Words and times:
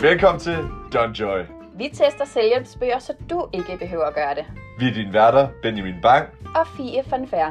Velkommen 0.00 0.40
til 0.40 0.56
Don 0.92 1.12
Joy. 1.12 1.40
Vi 1.78 1.88
tester 1.94 2.24
selvhjælpsbøger, 2.24 2.98
så 2.98 3.12
du 3.30 3.48
ikke 3.54 3.76
behøver 3.78 4.04
at 4.04 4.14
gøre 4.14 4.34
det. 4.34 4.44
Vi 4.78 4.88
er 4.88 4.92
dine 4.94 5.12
værter, 5.12 5.48
Benjamin 5.62 5.94
Bang. 6.02 6.28
Og 6.54 6.66
Fie 6.76 7.02
von 7.10 7.28
Fær. 7.28 7.50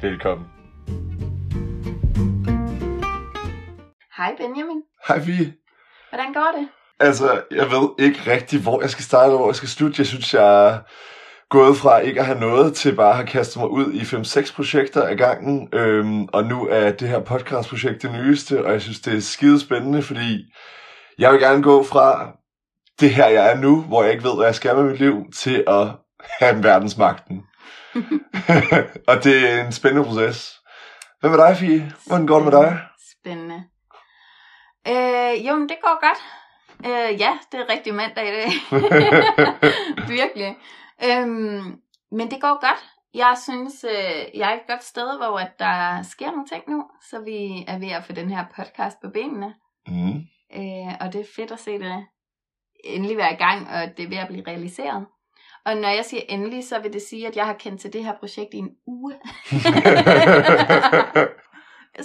Velkommen. 0.00 0.46
Hej 4.16 4.36
Benjamin. 4.36 4.82
Hej 5.08 5.20
Fie. 5.20 5.54
Hvordan 6.10 6.32
går 6.32 6.52
det? 6.58 6.68
Altså, 7.00 7.42
jeg 7.50 7.66
ved 7.70 7.88
ikke 7.98 8.20
rigtig, 8.32 8.62
hvor 8.62 8.80
jeg 8.80 8.90
skal 8.90 9.04
starte 9.04 9.30
og 9.30 9.36
hvor 9.38 9.48
jeg 9.48 9.56
skal 9.56 9.68
slutte. 9.68 9.94
Jeg 9.98 10.06
synes, 10.06 10.34
jeg 10.34 10.68
er 10.68 10.78
gået 11.48 11.76
fra 11.76 11.98
ikke 11.98 12.20
at 12.20 12.26
have 12.26 12.40
noget 12.40 12.74
til 12.74 12.94
bare 12.94 13.10
at 13.10 13.16
have 13.16 13.26
kastet 13.26 13.60
mig 13.60 13.70
ud 13.70 13.92
i 13.92 14.00
5-6 14.00 14.54
projekter 14.54 15.02
af 15.02 15.16
gangen. 15.16 15.68
Øhm, 15.72 16.24
og 16.24 16.44
nu 16.44 16.66
er 16.70 16.90
det 16.90 17.08
her 17.08 17.20
podcastprojekt 17.20 18.02
det 18.02 18.12
nyeste, 18.12 18.64
og 18.64 18.72
jeg 18.72 18.82
synes, 18.82 19.00
det 19.00 19.16
er 19.16 19.20
skide 19.20 19.60
spændende, 19.60 20.02
fordi 20.02 20.52
jeg 21.18 21.32
vil 21.32 21.40
gerne 21.40 21.62
gå 21.62 21.84
fra 21.84 22.32
det 23.00 23.10
her, 23.10 23.28
jeg 23.28 23.52
er 23.52 23.56
nu, 23.56 23.82
hvor 23.82 24.02
jeg 24.02 24.12
ikke 24.12 24.24
ved, 24.24 24.34
hvad 24.36 24.44
jeg 24.44 24.54
skal 24.54 24.76
med 24.76 24.84
mit 24.84 24.98
liv, 24.98 25.30
til 25.34 25.64
at 25.66 25.86
have 26.40 26.62
verdensmagten. 26.64 27.46
og 29.08 29.24
det 29.24 29.50
er 29.50 29.64
en 29.66 29.72
spændende 29.72 30.04
proces. 30.04 30.60
Hvad 31.20 31.30
med 31.30 31.38
dig, 31.38 31.56
Fie? 31.56 31.92
Hvordan 32.06 32.26
går 32.26 32.36
det 32.36 32.44
med 32.44 32.52
dig? 32.52 32.80
Spændende. 33.12 33.64
Øh, 34.88 35.46
jo, 35.46 35.56
men 35.56 35.68
det 35.68 35.76
går 35.82 36.00
godt. 36.06 36.20
Øh, 36.86 37.20
ja, 37.20 37.38
det 37.52 37.60
er 37.60 37.72
rigtig 37.72 37.94
mandag 37.94 38.28
i 38.28 38.30
dag. 38.30 38.50
Virkelig. 40.18 40.56
Øhm, 41.04 41.80
men 42.10 42.30
det 42.30 42.40
går 42.40 42.60
godt. 42.60 42.84
Jeg 43.14 43.36
synes, 43.42 43.84
øh, 43.84 44.38
jeg 44.38 44.50
er 44.50 44.54
et 44.54 44.66
godt 44.68 44.84
sted, 44.84 45.16
hvor 45.16 45.38
at 45.38 45.58
der 45.58 46.02
sker 46.02 46.30
nogle 46.30 46.46
ting 46.46 46.62
nu, 46.68 46.84
så 47.10 47.20
vi 47.20 47.64
er 47.68 47.78
ved 47.78 47.88
at 47.88 48.04
få 48.04 48.12
den 48.12 48.30
her 48.30 48.44
podcast 48.56 48.96
på 49.04 49.10
benene. 49.10 49.54
Øh, 50.58 50.94
og 51.00 51.12
det 51.12 51.20
er 51.20 51.32
fedt 51.36 51.50
at 51.50 51.60
se 51.60 51.78
det 51.78 52.06
endelig 52.84 53.16
være 53.16 53.32
i 53.32 53.36
gang, 53.36 53.68
og 53.68 53.96
det 53.96 54.04
er 54.04 54.08
ved 54.08 54.16
at 54.16 54.28
blive 54.28 54.46
realiseret. 54.46 55.06
Og 55.66 55.76
når 55.76 55.88
jeg 55.88 56.04
siger 56.04 56.22
endelig, 56.28 56.64
så 56.64 56.78
vil 56.78 56.92
det 56.92 57.02
sige, 57.02 57.26
at 57.26 57.36
jeg 57.36 57.46
har 57.46 57.52
kendt 57.52 57.80
til 57.80 57.92
det 57.92 58.04
her 58.04 58.14
projekt 58.20 58.54
i 58.54 58.56
en 58.56 58.70
uge. 58.86 59.12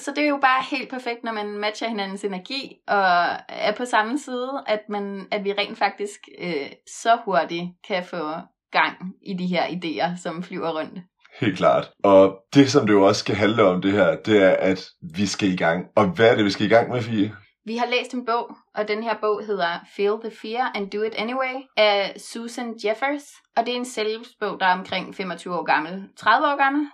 så 0.04 0.12
det 0.16 0.24
er 0.24 0.30
jo 0.30 0.40
bare 0.42 0.64
helt 0.72 0.90
perfekt, 0.90 1.24
når 1.24 1.32
man 1.32 1.48
matcher 1.48 1.88
hinandens 1.88 2.24
energi 2.24 2.76
og 2.88 3.26
er 3.50 3.76
på 3.78 3.86
samme 3.86 4.20
side, 4.20 4.64
at, 4.68 4.80
man, 4.90 5.28
at 5.32 5.44
vi 5.44 5.54
rent 5.54 5.78
faktisk 5.78 6.20
øh, 6.40 6.70
så 6.88 7.18
hurtigt 7.26 7.70
kan 7.88 8.04
få 8.04 8.32
gang 8.72 9.14
i 9.22 9.34
de 9.34 9.48
her 9.48 9.64
idéer, 9.64 10.22
som 10.22 10.44
flyver 10.44 10.80
rundt. 10.80 11.00
Helt 11.40 11.58
klart. 11.58 11.92
Og 12.04 12.40
det, 12.54 12.72
som 12.72 12.88
det 12.88 12.94
jo 12.94 13.08
også 13.08 13.20
skal 13.20 13.36
handle 13.36 13.64
om 13.64 13.82
det 13.82 13.92
her, 13.92 14.16
det 14.16 14.44
er, 14.44 14.56
at 14.60 14.86
vi 15.16 15.26
skal 15.26 15.50
i 15.50 15.56
gang. 15.56 15.86
Og 15.96 16.06
hvad 16.06 16.30
er 16.30 16.36
det, 16.36 16.46
vi 16.46 16.50
skal 16.50 16.66
i 16.66 16.70
gang 16.70 16.90
med, 16.90 17.02
Fie? 17.02 17.36
Vi 17.66 17.78
har 17.78 17.86
læst 17.86 18.14
en 18.14 18.26
bog, 18.26 18.58
og 18.76 18.88
den 18.88 19.04
her 19.04 19.16
bog 19.22 19.46
hedder 19.46 19.80
Feel 19.96 20.20
the 20.24 20.32
Fear 20.42 20.72
and 20.76 20.92
Do 20.92 21.02
It 21.02 21.16
Anyway 21.16 21.56
af 21.78 22.16
Susan 22.18 22.76
Jeffers. 22.86 23.24
Og 23.58 23.66
det 23.66 23.72
er 23.72 23.78
en 23.78 23.86
selvhjælpsbog, 23.86 24.60
der 24.60 24.66
er 24.66 24.74
omkring 24.74 25.16
25 25.16 25.56
år 25.56 25.64
gammel. 25.64 26.10
30 26.18 26.48
år 26.48 26.58
gammel? 26.58 26.88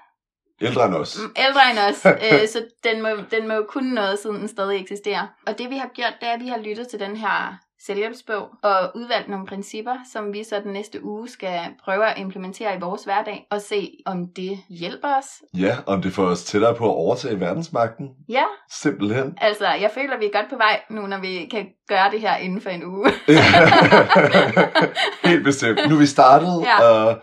Ældre 0.61 0.85
end 0.85 0.95
os. 0.95 1.19
Mm, 1.19 1.33
ældre 1.37 1.69
end 1.71 1.79
os, 1.79 2.05
øh, 2.33 2.47
så 2.47 2.65
den 2.83 3.01
må, 3.01 3.09
den 3.31 3.47
må 3.47 3.53
jo 3.53 3.65
kunne 3.69 3.93
noget, 3.93 4.19
siden 4.19 4.35
den 4.35 4.47
stadig 4.47 4.81
eksisterer. 4.81 5.27
Og 5.47 5.57
det 5.57 5.69
vi 5.69 5.77
har 5.77 5.87
gjort, 5.87 6.13
det 6.19 6.29
er, 6.29 6.33
at 6.33 6.39
vi 6.39 6.47
har 6.47 6.57
lyttet 6.57 6.87
til 6.87 6.99
den 6.99 7.15
her 7.15 7.57
selvhjælpsbog 7.85 8.47
og 8.63 8.91
udvalgt 8.95 9.30
nogle 9.30 9.47
principper, 9.47 9.95
som 10.13 10.33
vi 10.33 10.44
så 10.44 10.59
den 10.63 10.73
næste 10.73 11.03
uge 11.03 11.30
skal 11.30 11.59
prøve 11.86 12.05
at 12.05 12.17
implementere 12.17 12.75
i 12.75 12.80
vores 12.80 13.03
hverdag 13.03 13.47
og 13.52 13.61
se, 13.61 13.91
om 14.05 14.27
det 14.36 14.59
hjælper 14.69 15.17
os. 15.17 15.27
Ja, 15.58 15.77
om 15.86 16.02
det 16.02 16.13
får 16.13 16.23
os 16.25 16.44
tættere 16.44 16.75
på 16.75 16.86
at 16.86 16.95
overtage 16.95 17.39
verdensmagten. 17.39 18.09
Ja, 18.30 18.44
Simpelthen. 18.71 19.38
altså 19.41 19.67
jeg 19.67 19.91
føler, 19.94 20.17
vi 20.17 20.25
er 20.25 20.31
godt 20.39 20.49
på 20.49 20.58
vej 20.58 20.81
nu, 20.89 21.02
når 21.08 21.19
vi 21.19 21.47
kan 21.52 21.67
gøre 21.88 22.11
det 22.11 22.21
her 22.21 22.36
inden 22.36 22.61
for 22.61 22.69
en 22.69 22.83
uge. 22.86 23.11
Helt 25.30 25.43
bestemt. 25.43 25.80
Nu 25.89 25.95
er 25.95 25.99
vi 25.99 26.05
startet, 26.05 26.64
Ja. 26.65 26.83
og 26.89 27.20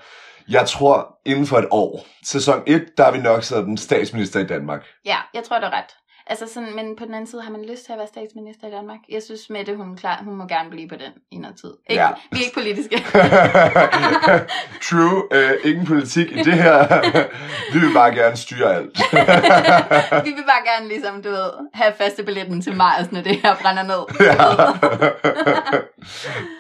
jeg 0.49 0.67
tror, 0.69 1.19
inden 1.27 1.47
for 1.47 1.57
et 1.59 1.69
år, 1.71 2.07
sæson 2.25 2.63
1, 2.67 2.85
der 2.97 3.05
er 3.05 3.13
vi 3.13 3.19
nok 3.19 3.43
sådan 3.43 3.77
statsminister 3.77 4.41
i 4.41 4.47
Danmark. 4.47 4.85
ja, 5.05 5.17
jeg 5.35 5.45
tror, 5.45 5.59
du 5.59 5.67
er 5.67 5.71
ret. 5.71 5.97
Altså 6.29 6.47
sådan, 6.55 6.75
men 6.77 6.97
på 6.97 7.05
den 7.05 7.15
anden 7.15 7.27
side 7.27 7.43
har 7.43 7.51
man 7.51 7.65
lyst 7.71 7.85
til 7.85 7.93
at 7.93 7.99
være 7.99 8.07
statsminister 8.07 8.69
i 8.69 8.71
Danmark. 8.71 8.99
Jeg 9.09 9.23
synes, 9.23 9.51
Mette, 9.51 9.77
hun, 9.77 9.97
klar, 9.97 10.21
hun 10.25 10.35
må 10.37 10.47
gerne 10.47 10.71
blive 10.71 10.89
på 10.89 10.95
den 10.95 11.13
i 11.31 11.37
noget 11.39 11.57
tid. 11.61 11.73
Ikke, 11.91 12.03
Ja. 12.03 12.09
Vi 12.33 12.39
er 12.39 12.43
ikke 12.45 12.55
politiske. 12.55 12.97
True. 14.89 15.23
Uh, 15.37 15.71
ingen 15.71 15.87
politik 15.87 16.33
i 16.33 16.43
det 16.43 16.53
her. 16.53 17.01
vi 17.73 17.79
vil 17.79 17.95
bare 17.95 18.15
gerne 18.15 18.37
styre 18.37 18.75
alt. 18.75 18.99
vi 20.27 20.31
vil 20.31 20.45
bare 20.53 20.65
gerne 20.75 20.89
ligesom, 20.89 21.23
du 21.23 21.29
ved, 21.31 21.51
have 21.75 21.93
faste 21.99 22.23
billetten 22.23 22.63
til 22.63 22.77
Mars, 22.77 23.13
når 23.13 23.21
det 23.21 23.37
her 23.37 23.57
brænder 23.63 23.83
ned. 23.83 24.03
Ja. 24.21 24.33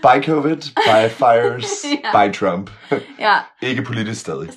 by 0.03 0.25
COVID, 0.25 0.57
by 0.75 1.11
fires, 1.11 1.85
Ja. 2.05 2.27
by 2.29 2.33
Trump. 2.35 2.71
ja, 3.19 3.35
Ikke 3.63 3.83
politisk 3.83 4.21
stadig. 4.21 4.49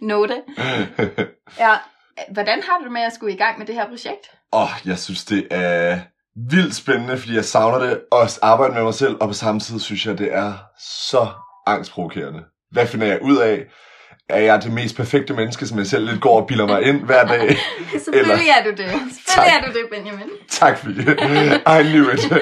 note. 0.00 0.42
Ja. 1.58 1.74
Hvordan 2.32 2.62
har 2.62 2.78
du 2.78 2.84
det 2.84 2.92
med 2.92 3.02
at 3.02 3.12
skulle 3.12 3.34
i 3.34 3.36
gang 3.36 3.58
med 3.58 3.66
det 3.66 3.74
her 3.74 3.88
projekt? 3.88 4.30
Åh, 4.52 4.62
oh, 4.62 4.70
jeg 4.84 4.98
synes, 4.98 5.24
det 5.24 5.46
er 5.50 5.98
vildt 6.50 6.74
spændende, 6.74 7.18
fordi 7.18 7.34
jeg 7.34 7.44
savner 7.44 7.78
det 7.78 8.00
at 8.12 8.38
arbejde 8.42 8.74
med 8.74 8.82
mig 8.82 8.94
selv, 8.94 9.16
og 9.20 9.28
på 9.28 9.34
samme 9.34 9.60
tid 9.60 9.80
synes 9.80 10.06
jeg, 10.06 10.18
det 10.18 10.34
er 10.34 10.52
så 11.08 11.26
angstprovokerende. 11.66 12.44
Hvad 12.70 12.86
finder 12.86 13.06
jeg 13.06 13.22
ud 13.22 13.36
af? 13.36 13.64
Er 14.28 14.40
jeg 14.40 14.62
det 14.62 14.72
mest 14.72 14.96
perfekte 14.96 15.34
menneske, 15.34 15.66
som 15.66 15.78
jeg 15.78 15.86
selv 15.86 16.04
lidt 16.10 16.20
går 16.20 16.40
og 16.40 16.46
bilder 16.46 16.66
mig 16.66 16.82
ind 16.82 17.04
hver 17.04 17.24
dag? 17.26 17.56
Selvfølgelig 18.04 18.48
er 18.58 18.64
du 18.64 18.70
det. 18.70 18.90
Selvfølgelig 19.26 19.58
er 19.58 19.66
du 19.66 19.78
det, 19.78 19.86
Benjamin. 19.90 20.28
Tak, 20.50 20.78
Fie. 20.78 20.92
I 21.80 21.82
knew 21.82 22.10
it. 22.10 22.32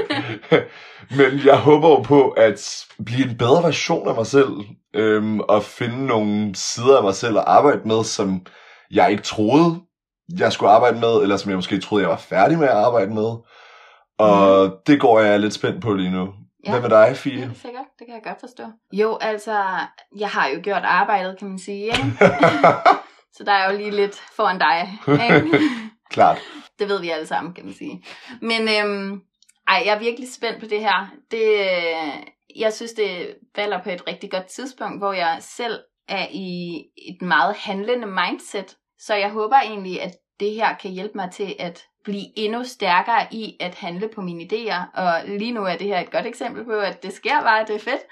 Men 1.19 1.41
jeg 1.45 1.57
håber 1.57 1.89
jo 1.89 2.01
på 2.01 2.29
at 2.29 2.87
blive 3.05 3.31
en 3.31 3.39
bedre 3.39 3.63
version 3.63 4.09
af 4.09 4.15
mig 4.15 4.27
selv, 4.27 4.51
øhm, 4.95 5.41
og 5.41 5.65
finde 5.65 6.07
nogle 6.07 6.55
sider 6.55 6.97
af 6.97 7.03
mig 7.03 7.15
selv 7.15 7.39
at 7.39 7.45
arbejde 7.47 7.81
med, 7.85 8.05
som 8.05 8.47
jeg 8.93 9.11
ikke 9.11 9.23
troede, 9.23 9.81
jeg 10.39 10.53
skulle 10.53 10.71
arbejde 10.71 11.01
med, 11.01 11.23
eller 11.23 11.37
som 11.37 11.51
jeg 11.51 11.59
måske 11.59 11.81
troede, 11.81 12.03
jeg 12.03 12.11
var 12.11 12.17
færdig 12.17 12.59
med 12.59 12.69
at 12.69 12.75
arbejde 12.75 13.15
med. 13.15 13.37
Og 14.19 14.67
mm. 14.67 14.73
det 14.87 15.01
går 15.01 15.21
jeg 15.21 15.41
lidt 15.41 15.55
spændt 15.55 15.83
på 15.83 15.95
lige 15.95 16.11
nu. 16.11 16.35
Ja. 16.67 16.71
Hvad 16.71 16.81
med 16.81 16.91
dig, 16.91 17.17
Fie? 17.17 17.53
sikkert. 17.55 17.85
Det 17.99 18.07
kan 18.07 18.15
jeg 18.15 18.23
godt 18.25 18.41
forstå. 18.41 18.65
Jo, 18.93 19.19
altså, 19.21 19.65
jeg 20.19 20.29
har 20.29 20.49
jo 20.49 20.61
gjort 20.63 20.83
arbejdet, 20.85 21.39
kan 21.39 21.49
man 21.49 21.59
sige. 21.59 21.85
Ikke? 21.85 22.05
Så 23.37 23.45
der 23.47 23.53
er 23.53 23.71
jo 23.71 23.79
lige 23.79 23.91
lidt 23.91 24.23
foran 24.37 24.59
dig. 24.59 24.99
Ikke? 25.09 25.59
Klart. 26.15 26.39
Det 26.79 26.89
ved 26.89 27.01
vi 27.01 27.11
alle 27.11 27.27
sammen, 27.27 27.55
kan 27.55 27.65
man 27.65 27.75
sige. 27.75 28.05
Men 28.41 28.61
øhm, 28.63 29.21
ej, 29.69 29.83
jeg 29.85 29.95
er 29.95 29.99
virkelig 29.99 30.33
spændt 30.33 30.61
på 30.61 30.67
det 30.67 30.81
her. 30.81 31.13
Det, 31.31 31.61
øh, 31.61 32.13
jeg 32.57 32.73
synes, 32.73 32.93
det 32.93 33.37
falder 33.57 33.83
på 33.83 33.91
et 33.91 34.07
rigtig 34.07 34.31
godt 34.31 34.47
tidspunkt, 34.47 35.01
hvor 35.01 35.13
jeg 35.13 35.37
selv 35.41 35.81
er 36.09 36.27
i 36.31 36.77
et 37.09 37.23
meget 37.23 37.57
handlende 37.57 38.07
mindset. 38.07 38.77
Så 39.07 39.15
jeg 39.15 39.31
håber 39.31 39.57
egentlig, 39.57 40.03
at 40.03 40.13
det 40.41 40.51
her 40.55 40.77
kan 40.77 40.91
hjælpe 40.91 41.15
mig 41.15 41.31
til 41.31 41.57
at 41.59 41.85
blive 42.05 42.39
endnu 42.39 42.65
stærkere 42.65 43.27
i 43.31 43.57
at 43.61 43.75
handle 43.75 44.09
på 44.15 44.21
mine 44.21 44.45
idéer. 44.53 45.01
Og 45.01 45.23
lige 45.27 45.53
nu 45.53 45.65
er 45.65 45.77
det 45.77 45.87
her 45.87 46.01
et 46.01 46.11
godt 46.11 46.27
eksempel 46.27 46.65
på, 46.65 46.73
at 46.73 47.03
det 47.03 47.13
sker 47.13 47.41
bare, 47.41 47.65
det 47.67 47.75
er 47.75 47.79
fedt. 47.79 48.03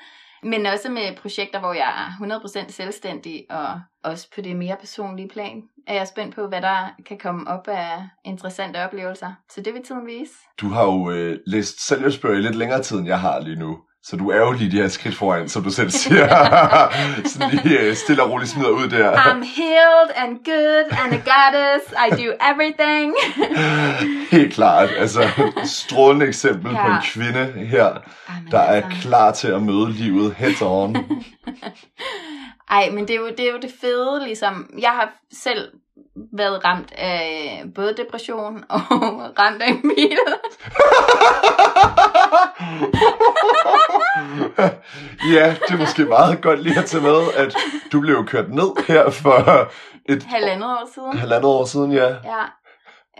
Men 0.42 0.66
også 0.66 0.90
med 0.90 1.16
projekter, 1.16 1.60
hvor 1.60 1.72
jeg 1.72 2.08
er 2.20 2.38
100% 2.66 2.70
selvstændig, 2.70 3.46
og 3.50 3.80
også 4.04 4.28
på 4.34 4.40
det 4.40 4.56
mere 4.56 4.76
personlige 4.80 5.28
plan, 5.28 5.62
er 5.86 5.94
jeg 5.94 6.08
spændt 6.08 6.34
på, 6.34 6.46
hvad 6.46 6.62
der 6.62 6.94
kan 7.06 7.18
komme 7.18 7.48
op 7.48 7.68
af 7.68 8.08
interessante 8.24 8.84
oplevelser. 8.84 9.32
Så 9.50 9.60
det 9.60 9.74
vil 9.74 9.82
tiden 9.82 10.06
vise. 10.06 10.32
Du 10.60 10.68
har 10.68 10.84
jo 10.84 11.10
øh, 11.10 11.38
læst 11.46 11.86
selvhjælpsbøger 11.86 12.38
i 12.38 12.42
lidt 12.42 12.54
længere 12.54 12.82
tid, 12.82 12.98
end 12.98 13.06
jeg 13.06 13.20
har 13.20 13.40
lige 13.40 13.56
nu. 13.56 13.78
Så 14.02 14.16
du 14.16 14.30
er 14.30 14.36
jo 14.36 14.52
lige 14.52 14.70
de 14.70 14.76
her 14.76 14.88
skridt 14.88 15.14
foran, 15.14 15.48
som 15.48 15.62
du 15.62 15.70
selv 15.70 15.90
siger. 15.90 16.28
Sådan 17.32 17.50
lige 17.64 17.80
øh, 17.80 17.96
stille 17.96 18.22
og 18.22 18.30
roligt 18.30 18.50
smider 18.50 18.70
ud 18.70 18.88
der. 18.88 19.12
I'm 19.12 19.44
healed 19.56 20.10
and 20.16 20.38
good 20.44 20.86
and 21.04 21.14
a 21.14 21.22
goddess. 21.32 21.92
I 22.06 22.10
do 22.24 22.32
everything. 22.50 23.14
Helt 24.36 24.54
klart. 24.54 24.90
Altså, 24.96 25.28
strålende 25.64 26.26
eksempel 26.26 26.72
ja. 26.72 26.86
på 26.86 26.92
en 26.92 26.98
kvinde 27.04 27.66
her, 27.66 27.84
Jamen, 27.84 28.50
der 28.50 28.58
er 28.58 28.82
altså. 28.82 29.08
klar 29.08 29.32
til 29.32 29.48
at 29.48 29.62
møde 29.62 29.92
livet 29.92 30.34
head 30.34 30.62
on. 30.62 30.96
Ej, 32.70 32.90
men 32.90 33.08
det 33.08 33.14
er, 33.14 33.20
jo, 33.20 33.28
det 33.28 33.40
er 33.40 33.52
jo 33.52 33.58
det 33.62 33.70
fede, 33.80 34.24
ligesom. 34.24 34.70
Jeg 34.78 34.90
har 34.90 35.12
selv 35.32 35.68
været 36.36 36.64
ramt 36.64 36.92
af 36.98 37.62
både 37.74 37.94
depression 37.96 38.64
og 38.76 38.80
ramt 39.38 39.62
af 39.62 39.68
en 39.68 39.82
bil. 39.82 40.18
ja, 45.34 45.54
det 45.68 45.74
er 45.74 45.78
måske 45.78 46.04
meget 46.04 46.40
godt 46.42 46.62
lige 46.62 46.78
at 46.78 46.84
tage 46.84 47.02
med, 47.02 47.20
at 47.36 47.54
du 47.92 48.00
blev 48.00 48.14
jo 48.14 48.22
kørt 48.26 48.48
ned 48.50 48.86
her 48.88 49.10
for 49.10 49.70
et 50.08 50.22
Halvandet 50.22 50.68
år 50.70 50.88
siden. 50.94 51.18
halvandet 51.18 51.50
år 51.50 51.64
siden, 51.64 51.92
ja. 51.92 52.06
Ja. 52.08 52.42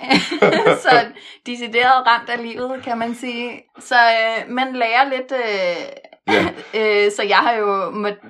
så 0.83 1.05
decideret 1.47 2.07
ramt 2.07 2.29
af 2.31 2.43
livet, 2.43 2.83
kan 2.85 2.99
man 2.99 3.15
sige. 3.15 3.63
Så 3.79 3.95
øh, 3.95 4.51
man 4.55 4.77
lærer 4.77 5.05
lidt, 5.11 5.33
øh, 5.33 5.77
Ja. 6.29 6.43
øh, 6.75 7.13
så 7.13 7.23
jeg 7.23 7.37
har 7.37 7.53
jo 7.53 7.91
måttet 7.91 8.21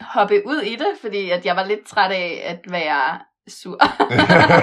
hoppe 0.00 0.42
ud 0.46 0.60
i 0.60 0.76
det, 0.76 0.86
fordi 1.00 1.30
at 1.30 1.46
jeg 1.46 1.56
var 1.56 1.64
lidt 1.64 1.86
træt 1.86 2.10
af 2.12 2.42
at 2.46 2.72
være 2.72 3.18
sur. 3.48 3.78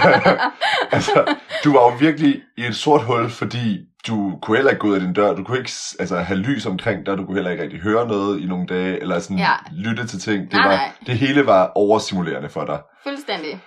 altså, 0.96 1.36
du 1.64 1.74
var 1.74 1.82
jo 1.92 1.96
virkelig 2.00 2.42
i 2.58 2.66
et 2.66 2.76
sort 2.76 3.04
hul, 3.04 3.30
fordi 3.30 3.80
du 4.08 4.40
kunne 4.42 4.58
heller 4.58 4.72
ikke 4.72 4.80
gå 4.80 4.88
ud 4.88 4.94
af 4.96 5.00
din 5.02 5.14
dør, 5.14 5.34
du 5.34 5.44
kunne 5.44 5.58
ikke 5.58 5.72
altså, 6.00 6.18
have 6.20 6.40
lys 6.40 6.66
omkring 6.66 7.06
dig, 7.06 7.18
du 7.18 7.26
kunne 7.26 7.36
heller 7.36 7.52
ikke 7.52 7.64
rigtig 7.64 7.80
høre 7.80 8.08
noget 8.08 8.40
i 8.42 8.46
nogle 8.46 8.68
dage, 8.68 9.02
eller 9.02 9.20
sådan 9.20 9.38
Ja. 9.38 9.52
lytte 9.72 10.08
til 10.08 10.20
ting. 10.20 10.44
Det, 10.44 10.54
Nej, 10.54 10.68
var, 10.68 10.76
nej. 10.76 10.92
det 11.06 11.18
hele 11.18 11.46
var 11.46 11.72
overstimulerende 11.76 12.50
for 12.50 12.66
dig. 12.66 12.80
Fuldstændig. 13.04 13.60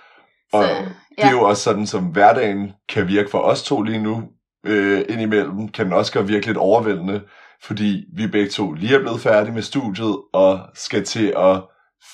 Og 0.53 0.63
Så, 0.63 0.69
det 0.69 0.91
ja. 1.17 1.27
er 1.27 1.31
jo 1.31 1.41
også 1.41 1.63
sådan, 1.63 1.87
som 1.87 2.03
hverdagen 2.03 2.71
kan 2.89 3.07
virke 3.07 3.29
for 3.31 3.39
os 3.39 3.63
to 3.63 3.81
lige 3.81 4.03
nu. 4.03 4.23
Øh, 4.65 5.05
indimellem 5.09 5.67
kan 5.67 5.85
den 5.85 5.93
også 5.93 6.11
gøre 6.13 6.27
virkelig 6.27 6.47
lidt 6.47 6.57
overvældende, 6.57 7.21
fordi 7.63 8.03
vi 8.17 8.27
begge 8.27 8.49
to 8.49 8.73
lige 8.73 8.95
er 8.95 8.99
blevet 8.99 9.21
færdige 9.21 9.53
med 9.53 9.61
studiet, 9.61 10.15
og 10.33 10.59
skal 10.73 11.03
til 11.05 11.33
at 11.37 11.61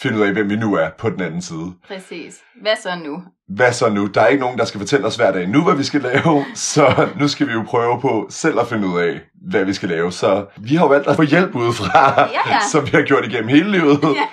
finde 0.02 0.18
ud 0.18 0.24
af, 0.24 0.32
hvem 0.34 0.50
vi 0.50 0.56
nu 0.56 0.76
er 0.76 0.90
på 0.98 1.10
den 1.10 1.22
anden 1.22 1.42
side. 1.42 1.74
Præcis. 1.88 2.36
Hvad 2.62 2.76
så 2.84 2.90
nu? 3.06 3.24
Hvad 3.56 3.74
så 3.74 3.90
nu? 3.90 4.06
Der 4.08 4.22
er 4.22 4.28
ikke 4.28 4.42
nogen, 4.42 4.58
der 4.58 4.66
skal 4.66 4.80
fortælle 4.80 5.06
os 5.08 5.16
hver 5.16 5.32
dag 5.32 5.48
nu, 5.48 5.64
hvad 5.64 5.76
vi 5.76 5.84
skal 5.84 6.02
lave, 6.02 6.46
så 6.56 7.08
nu 7.20 7.28
skal 7.28 7.48
vi 7.48 7.54
jo 7.54 7.64
prøve 7.68 8.02
på 8.02 8.28
selv 8.30 8.60
at 8.60 8.68
finde 8.68 8.88
ud 8.88 9.00
af, 9.00 9.20
hvad 9.50 9.66
vi 9.66 9.74
skal 9.74 9.90
lave. 9.90 10.12
Så 10.12 10.46
vi 10.58 10.76
har 10.76 10.84
jo 10.86 10.90
valgt 10.90 11.08
at 11.08 11.16
få 11.16 11.22
hjælp 11.22 11.56
udefra, 11.56 12.22
Ja, 12.22 12.54
ja. 12.54 12.60
som 12.72 12.86
vi 12.86 12.92
har 12.94 13.02
gjort 13.02 13.26
igennem 13.26 13.48
hele 13.50 13.72
livet. 13.72 14.00
Ja. 14.04 14.28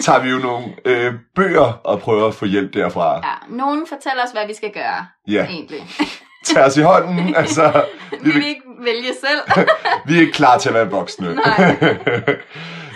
Tager 0.00 0.22
vi 0.22 0.30
jo 0.30 0.38
nogle 0.38 0.66
øh, 0.84 1.14
bøger 1.36 1.80
og 1.84 2.00
prøver 2.00 2.26
at 2.28 2.34
få 2.34 2.44
hjælp 2.44 2.74
derfra. 2.74 3.14
Ja, 3.16 3.56
nogen 3.56 3.86
fortæller 3.88 4.24
os, 4.24 4.30
hvad 4.32 4.46
vi 4.46 4.54
skal 4.54 4.70
gøre, 4.74 5.06
Ja, 5.28 5.44
egentlig. 5.46 5.80
tag 6.46 6.64
os 6.64 6.76
i 6.76 6.80
hånden. 6.82 7.34
Altså, 7.36 7.84
Vi 8.24 8.30
vil 8.30 8.46
ikke 8.46 8.62
vælge 8.84 9.08
selv. 9.20 9.66
vi 10.06 10.16
er 10.16 10.20
ikke 10.20 10.32
klar 10.32 10.58
til 10.58 10.68
at 10.68 10.74
være 10.74 10.90
voksne. 10.90 11.34
Nej. 11.34 11.76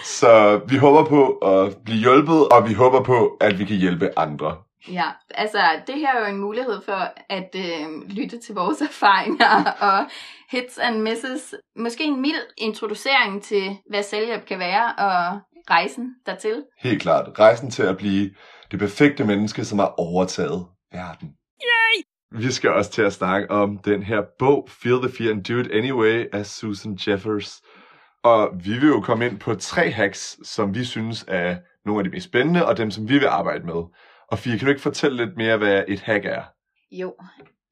Så 0.04 0.60
vi 0.68 0.76
håber 0.76 1.04
på 1.04 1.32
at 1.32 1.76
blive 1.84 1.98
hjulpet, 1.98 2.48
og 2.48 2.68
vi 2.68 2.74
håber 2.74 3.02
på, 3.02 3.36
at 3.40 3.58
vi 3.58 3.64
kan 3.64 3.76
hjælpe 3.76 4.18
andre. 4.18 4.56
Ja, 4.92 5.10
altså 5.30 5.58
det 5.86 5.94
her 5.94 6.14
er 6.14 6.20
jo 6.20 6.34
en 6.34 6.40
mulighed 6.40 6.82
for 6.84 7.12
at 7.28 7.56
øh, 7.56 8.08
lytte 8.08 8.40
til 8.40 8.54
vores 8.54 8.80
erfaringer 8.80 9.64
og 9.80 10.06
hits 10.50 10.78
and 10.78 11.00
misses. 11.00 11.54
Måske 11.76 12.04
en 12.04 12.20
mild 12.20 12.42
introducering 12.58 13.42
til, 13.42 13.76
hvad 13.90 14.02
selvhjælp 14.02 14.46
kan 14.46 14.58
være 14.58 14.94
og 14.98 15.40
rejsen 15.70 16.14
dertil. 16.26 16.64
Helt 16.78 17.02
klart. 17.02 17.38
Rejsen 17.38 17.70
til 17.70 17.82
at 17.82 17.96
blive 17.96 18.30
det 18.70 18.78
perfekte 18.78 19.24
menneske, 19.24 19.64
som 19.64 19.78
har 19.78 19.94
overtaget 19.98 20.66
verden. 20.92 21.28
Yay! 21.62 22.02
Vi 22.38 22.52
skal 22.52 22.70
også 22.70 22.90
til 22.90 23.02
at 23.02 23.12
snakke 23.12 23.50
om 23.50 23.78
den 23.78 24.02
her 24.02 24.22
bog, 24.38 24.68
Feel 24.70 24.98
the 24.98 25.12
Fear 25.18 25.30
and 25.30 25.44
Do 25.44 25.58
It 25.58 25.70
Anyway, 25.72 26.24
af 26.32 26.46
Susan 26.46 26.98
Jeffers. 27.06 27.60
Og 28.24 28.50
vi 28.64 28.72
vil 28.72 28.88
jo 28.88 29.00
komme 29.00 29.26
ind 29.26 29.38
på 29.38 29.54
tre 29.54 29.90
hacks, 29.90 30.38
som 30.42 30.74
vi 30.74 30.84
synes 30.84 31.24
er 31.28 31.56
nogle 31.84 32.00
af 32.00 32.04
de 32.04 32.10
mest 32.10 32.24
spændende, 32.24 32.66
og 32.66 32.76
dem, 32.76 32.90
som 32.90 33.08
vi 33.08 33.18
vil 33.18 33.26
arbejde 33.26 33.66
med. 33.66 33.82
Og 34.28 34.38
Fie, 34.38 34.58
kan 34.58 34.66
du 34.66 34.70
ikke 34.70 34.82
fortælle 34.82 35.26
lidt 35.26 35.36
mere, 35.36 35.56
hvad 35.56 35.84
et 35.88 36.00
hack 36.00 36.24
er? 36.24 36.42
Jo, 36.92 37.14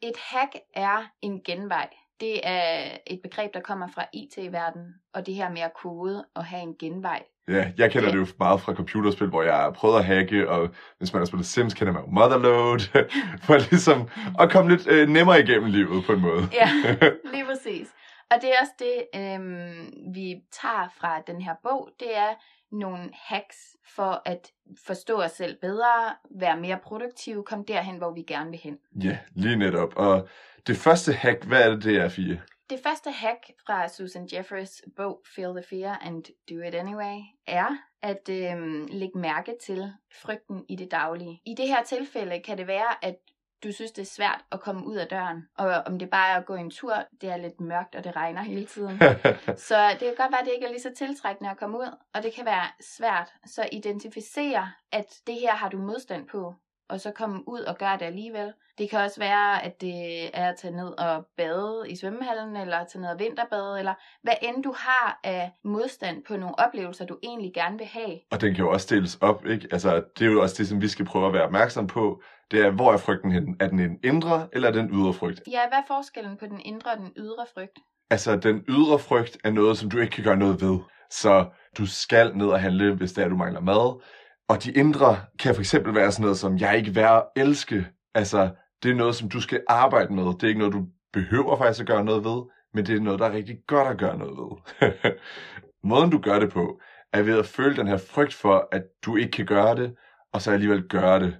et 0.02 0.16
hack 0.16 0.52
er 0.74 1.10
en 1.22 1.40
genvej. 1.46 1.88
Det 2.20 2.40
er 2.42 2.96
et 3.06 3.20
begreb, 3.22 3.54
der 3.54 3.60
kommer 3.60 3.88
fra 3.94 4.04
IT-verdenen, 4.14 4.94
og 5.14 5.26
det 5.26 5.34
her 5.34 5.50
med 5.50 5.60
at 5.60 5.72
kode 5.82 6.24
og 6.34 6.44
have 6.44 6.62
en 6.62 6.74
genvej. 6.80 7.22
Ja, 7.48 7.72
jeg 7.78 7.90
kender 7.90 8.10
det 8.10 8.18
jo 8.18 8.26
meget 8.38 8.60
fra 8.60 8.74
computerspil, 8.74 9.28
hvor 9.28 9.42
jeg 9.42 9.54
har 9.54 9.70
prøvet 9.70 9.98
at 9.98 10.04
hacke, 10.04 10.50
og 10.50 10.68
hvis 10.98 11.12
man 11.12 11.20
har 11.20 11.24
spillet 11.24 11.46
Sims, 11.46 11.74
kender 11.74 11.92
man 11.92 12.02
jo 12.02 12.10
Motherload, 12.10 12.80
for 13.44 13.70
ligesom 13.70 14.08
at 14.40 14.50
komme 14.50 14.70
lidt 14.76 14.86
øh, 14.86 15.08
nemmere 15.08 15.40
igennem 15.40 15.70
livet 15.70 16.04
på 16.04 16.12
en 16.12 16.20
måde. 16.20 16.48
Ja, 16.52 16.70
lige 17.34 17.44
præcis. 17.44 17.88
Og 18.32 18.42
det 18.42 18.50
er 18.50 18.60
også 18.60 18.72
det, 18.78 19.20
øhm, 19.20 20.14
vi 20.14 20.42
tager 20.62 20.88
fra 20.96 21.20
den 21.26 21.42
her 21.42 21.54
bog, 21.62 21.90
det 22.00 22.16
er 22.16 22.34
nogle 22.72 23.10
hacks 23.14 23.76
for 23.96 24.22
at 24.24 24.52
forstå 24.86 25.22
os 25.22 25.30
selv 25.30 25.56
bedre, 25.60 26.14
være 26.30 26.60
mere 26.60 26.78
produktive, 26.82 27.44
komme 27.44 27.64
derhen, 27.68 27.96
hvor 27.96 28.10
vi 28.14 28.22
gerne 28.22 28.50
vil 28.50 28.60
hen. 28.62 28.78
Ja, 29.04 29.18
lige 29.34 29.56
netop. 29.56 29.96
Og 29.96 30.28
det 30.66 30.76
første 30.76 31.12
hack, 31.12 31.44
hvad 31.44 31.62
er 31.62 31.70
det, 31.70 31.84
det 31.84 31.96
er, 31.96 32.08
Fie? 32.08 32.42
Det 32.70 32.80
første 32.82 33.10
hack 33.10 33.50
fra 33.66 33.88
Susan 33.88 34.28
Jeffers 34.32 34.82
bog 34.96 35.22
Feel 35.34 35.54
the 35.54 35.64
Fear 35.70 35.98
and 36.02 36.24
Do 36.50 36.68
It 36.68 36.74
Anyway 36.74 37.18
er 37.46 37.76
at 38.02 38.28
øhm, 38.30 38.88
lægge 38.90 39.18
mærke 39.18 39.54
til 39.64 39.92
frygten 40.22 40.64
i 40.68 40.76
det 40.76 40.90
daglige. 40.90 41.40
I 41.46 41.54
det 41.54 41.68
her 41.68 41.82
tilfælde 41.82 42.40
kan 42.40 42.58
det 42.58 42.66
være, 42.66 43.04
at 43.04 43.16
du 43.64 43.72
synes, 43.72 43.92
det 43.92 44.02
er 44.02 44.06
svært 44.06 44.44
at 44.52 44.60
komme 44.60 44.86
ud 44.86 44.96
af 44.96 45.06
døren, 45.06 45.48
og 45.56 45.82
om 45.86 45.98
det 45.98 46.10
bare 46.10 46.30
er 46.30 46.36
at 46.36 46.46
gå 46.46 46.54
en 46.54 46.70
tur, 46.70 46.94
det 47.20 47.30
er 47.30 47.36
lidt 47.36 47.60
mørkt, 47.60 47.94
og 47.94 48.04
det 48.04 48.16
regner 48.16 48.42
hele 48.42 48.66
tiden. 48.66 48.98
Så 49.68 49.88
det 49.90 50.00
kan 50.00 50.14
godt 50.16 50.32
være, 50.32 50.40
at 50.40 50.46
det 50.46 50.52
ikke 50.54 50.66
er 50.66 50.70
lige 50.70 50.82
så 50.82 50.92
tiltrækkende 50.96 51.50
at 51.50 51.58
komme 51.58 51.78
ud, 51.78 51.96
og 52.14 52.22
det 52.22 52.32
kan 52.32 52.44
være 52.44 52.66
svært. 52.80 53.32
Så 53.46 53.68
identificere, 53.72 54.72
at 54.92 55.20
det 55.26 55.34
her 55.34 55.54
har 55.54 55.68
du 55.68 55.78
modstand 55.78 56.28
på, 56.28 56.54
og 56.92 57.00
så 57.00 57.10
komme 57.10 57.48
ud 57.48 57.60
og 57.60 57.78
gøre 57.78 57.98
det 57.98 58.04
alligevel. 58.04 58.52
Det 58.78 58.90
kan 58.90 58.98
også 59.00 59.20
være, 59.20 59.64
at 59.64 59.80
det 59.80 60.24
er 60.34 60.48
at 60.48 60.56
tage 60.56 60.76
ned 60.76 60.98
og 60.98 61.26
bade 61.36 61.84
i 61.88 61.96
svømmehallen, 61.96 62.56
eller 62.56 62.84
tage 62.84 63.02
ned 63.02 63.10
og 63.10 63.18
vinterbade, 63.18 63.78
eller 63.78 63.94
hvad 64.22 64.34
end 64.42 64.62
du 64.62 64.74
har 64.78 65.20
af 65.24 65.52
modstand 65.64 66.24
på 66.28 66.36
nogle 66.36 66.58
oplevelser, 66.58 67.04
du 67.06 67.18
egentlig 67.22 67.52
gerne 67.54 67.78
vil 67.78 67.86
have. 67.86 68.18
og 68.32 68.40
den 68.40 68.54
kan 68.54 68.64
jo 68.64 68.70
også 68.70 68.94
deles 68.94 69.18
op, 69.20 69.46
ikke? 69.46 69.68
Altså, 69.72 70.02
det 70.18 70.26
er 70.26 70.30
jo 70.30 70.42
også 70.42 70.54
det, 70.58 70.68
som 70.68 70.80
vi 70.80 70.88
skal 70.88 71.04
prøve 71.04 71.26
at 71.26 71.32
være 71.32 71.42
opmærksom 71.42 71.86
på. 71.86 72.22
Det 72.50 72.60
er, 72.60 72.70
hvor 72.70 72.92
er 72.92 72.96
frygten 72.96 73.32
henne? 73.32 73.56
Er 73.60 73.68
den 73.68 73.78
en 73.80 73.98
indre, 74.04 74.48
eller 74.52 74.68
er 74.68 74.72
den 74.72 74.90
ydre 74.92 75.12
frygt? 75.12 75.40
Ja, 75.50 75.68
hvad 75.68 75.78
er 75.78 75.86
forskellen 75.86 76.36
på 76.36 76.46
den 76.46 76.60
indre 76.60 76.90
og 76.90 76.98
den 76.98 77.12
ydre 77.16 77.46
frygt? 77.54 77.78
Altså, 78.10 78.36
den 78.36 78.64
ydre 78.68 78.98
frygt 78.98 79.38
er 79.44 79.50
noget, 79.50 79.78
som 79.78 79.90
du 79.90 79.98
ikke 79.98 80.10
kan 80.10 80.24
gøre 80.24 80.36
noget 80.36 80.60
ved. 80.60 80.78
Så 81.10 81.46
du 81.78 81.86
skal 81.86 82.36
ned 82.36 82.46
og 82.46 82.60
handle, 82.60 82.94
hvis 82.94 83.12
det 83.12 83.24
er, 83.24 83.28
du 83.28 83.36
mangler 83.36 83.60
mad. 83.60 84.02
Og 84.48 84.64
de 84.64 84.72
indre 84.72 85.16
kan 85.38 85.54
for 85.54 85.60
eksempel 85.62 85.94
være 85.94 86.12
sådan 86.12 86.22
noget 86.22 86.38
som, 86.38 86.58
jeg 86.58 86.68
er 86.70 86.74
ikke 86.74 86.94
værd 86.94 87.30
at 87.36 87.42
elske. 87.42 87.86
Altså, 88.14 88.50
det 88.82 88.90
er 88.90 88.94
noget, 88.94 89.14
som 89.14 89.28
du 89.28 89.40
skal 89.40 89.60
arbejde 89.68 90.14
med. 90.14 90.24
Det 90.24 90.42
er 90.42 90.48
ikke 90.48 90.58
noget, 90.58 90.74
du 90.74 90.86
behøver 91.12 91.56
faktisk 91.56 91.80
at 91.80 91.86
gøre 91.86 92.04
noget 92.04 92.24
ved, 92.24 92.42
men 92.74 92.86
det 92.86 92.96
er 92.96 93.00
noget, 93.00 93.20
der 93.20 93.26
er 93.26 93.32
rigtig 93.32 93.56
godt 93.66 93.88
at 93.88 93.98
gøre 93.98 94.18
noget 94.18 94.36
ved. 94.38 95.12
Måden, 95.90 96.10
du 96.10 96.18
gør 96.18 96.38
det 96.38 96.52
på, 96.52 96.80
er 97.12 97.22
ved 97.22 97.38
at 97.38 97.46
føle 97.46 97.76
den 97.76 97.86
her 97.86 97.96
frygt 97.96 98.34
for, 98.34 98.68
at 98.72 98.82
du 99.04 99.16
ikke 99.16 99.30
kan 99.30 99.46
gøre 99.46 99.76
det, 99.76 99.94
og 100.32 100.42
så 100.42 100.50
alligevel 100.50 100.82
gøre 100.88 101.20
det. 101.20 101.36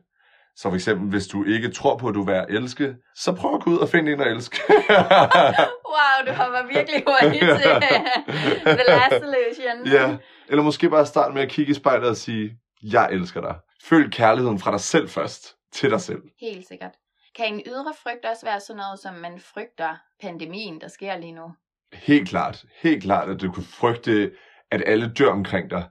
Så 0.57 0.69
for 0.69 0.75
eksempel, 0.75 1.09
hvis 1.09 1.27
du 1.27 1.45
ikke 1.45 1.71
tror 1.71 1.97
på, 1.97 2.09
at 2.09 2.15
du 2.15 2.25
er 2.25 2.45
elske, 2.49 2.97
så 3.17 3.33
prøv 3.33 3.55
at 3.55 3.63
gå 3.63 3.71
ud 3.71 3.79
og 3.79 3.89
finde 3.89 4.13
en 4.13 4.21
at 4.21 4.27
elske. 4.27 4.61
Wow, 5.95 6.27
du 6.27 6.33
hopper 6.33 6.67
virkelig 6.75 7.03
hurtigt 7.07 7.41
til 7.41 7.71
the 8.65 8.85
last 8.89 9.15
solution. 9.25 9.87
Ja, 9.87 10.17
eller 10.49 10.63
måske 10.63 10.91
bare 10.91 11.07
starte 11.07 11.35
med 11.35 11.43
at 11.43 11.49
kigge 11.49 11.71
i 11.71 11.75
spejlet 11.75 12.09
og 12.09 12.17
sige, 12.17 12.59
jeg 12.83 13.09
elsker 13.13 13.41
dig. 13.41 13.59
Føl 13.85 14.11
kærligheden 14.11 14.59
fra 14.59 14.71
dig 14.71 14.81
selv 14.81 15.09
først, 15.09 15.57
til 15.73 15.91
dig 15.91 16.01
selv. 16.01 16.23
Helt 16.41 16.69
sikkert. 16.69 16.91
Kan 17.37 17.55
en 17.55 17.63
ydre 17.67 17.95
frygt 18.03 18.25
også 18.25 18.47
være 18.47 18.61
sådan 18.61 18.77
noget, 18.79 18.99
som 18.99 19.15
man 19.15 19.41
frygter 19.41 19.97
pandemien, 20.23 20.81
der 20.81 20.89
sker 20.89 21.17
lige 21.19 21.33
nu? 21.33 21.55
Helt 21.93 22.29
klart, 22.29 22.65
helt 22.83 23.03
klart, 23.03 23.29
at 23.29 23.41
du 23.41 23.53
kunne 23.53 23.65
frygte, 23.67 24.33
at 24.71 24.83
alle 24.87 25.13
dør 25.13 25.31
omkring 25.31 25.71
dig. 25.71 25.89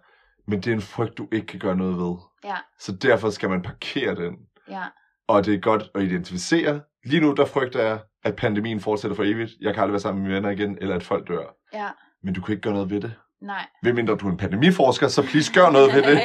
Men 0.48 0.62
det 0.62 0.68
er 0.72 0.76
en 0.76 0.82
frygt, 0.82 1.18
du 1.18 1.28
ikke 1.32 1.48
kan 1.48 1.60
gøre 1.60 1.76
noget 1.76 1.98
ved. 1.98 2.16
Ja, 2.44 2.56
Så 2.80 2.92
derfor 2.92 3.30
skal 3.30 3.50
man 3.50 3.62
parkere 3.62 4.16
den. 4.16 4.34
ja, 4.70 4.84
Og 5.28 5.46
det 5.46 5.54
er 5.54 5.60
godt 5.60 5.84
at 5.96 6.02
identificere. 6.04 6.82
Lige 7.06 7.22
nu, 7.22 7.34
der 7.34 7.46
frygter 7.46 7.84
jeg, 7.84 8.00
at 8.24 8.36
pandemien 8.36 8.80
fortsætter 8.80 9.16
for 9.16 9.24
evigt. 9.24 9.52
Jeg 9.62 9.74
kan 9.74 9.82
aldrig 9.84 9.94
være 9.94 10.00
sammen 10.00 10.24
med 10.24 10.30
mine 10.30 10.36
venner 10.36 10.50
igen, 10.50 10.78
eller 10.82 10.96
at 10.96 11.04
folk 11.04 11.28
dør. 11.28 11.56
ja, 11.74 11.90
Men 12.24 12.34
du 12.34 12.42
kan 12.42 12.52
ikke 12.54 12.62
gøre 12.62 12.74
noget 12.74 12.90
ved 12.90 13.02
det. 13.02 13.14
Nej. 13.42 13.68
Hvem 13.82 13.96
mindre 13.96 14.16
du 14.16 14.28
er 14.28 14.32
en 14.32 14.38
pandemiforsker, 14.38 15.08
så 15.08 15.22
please 15.22 15.54
gør 15.54 15.70
noget 15.70 15.94
ved 15.94 16.04
det. 16.04 16.18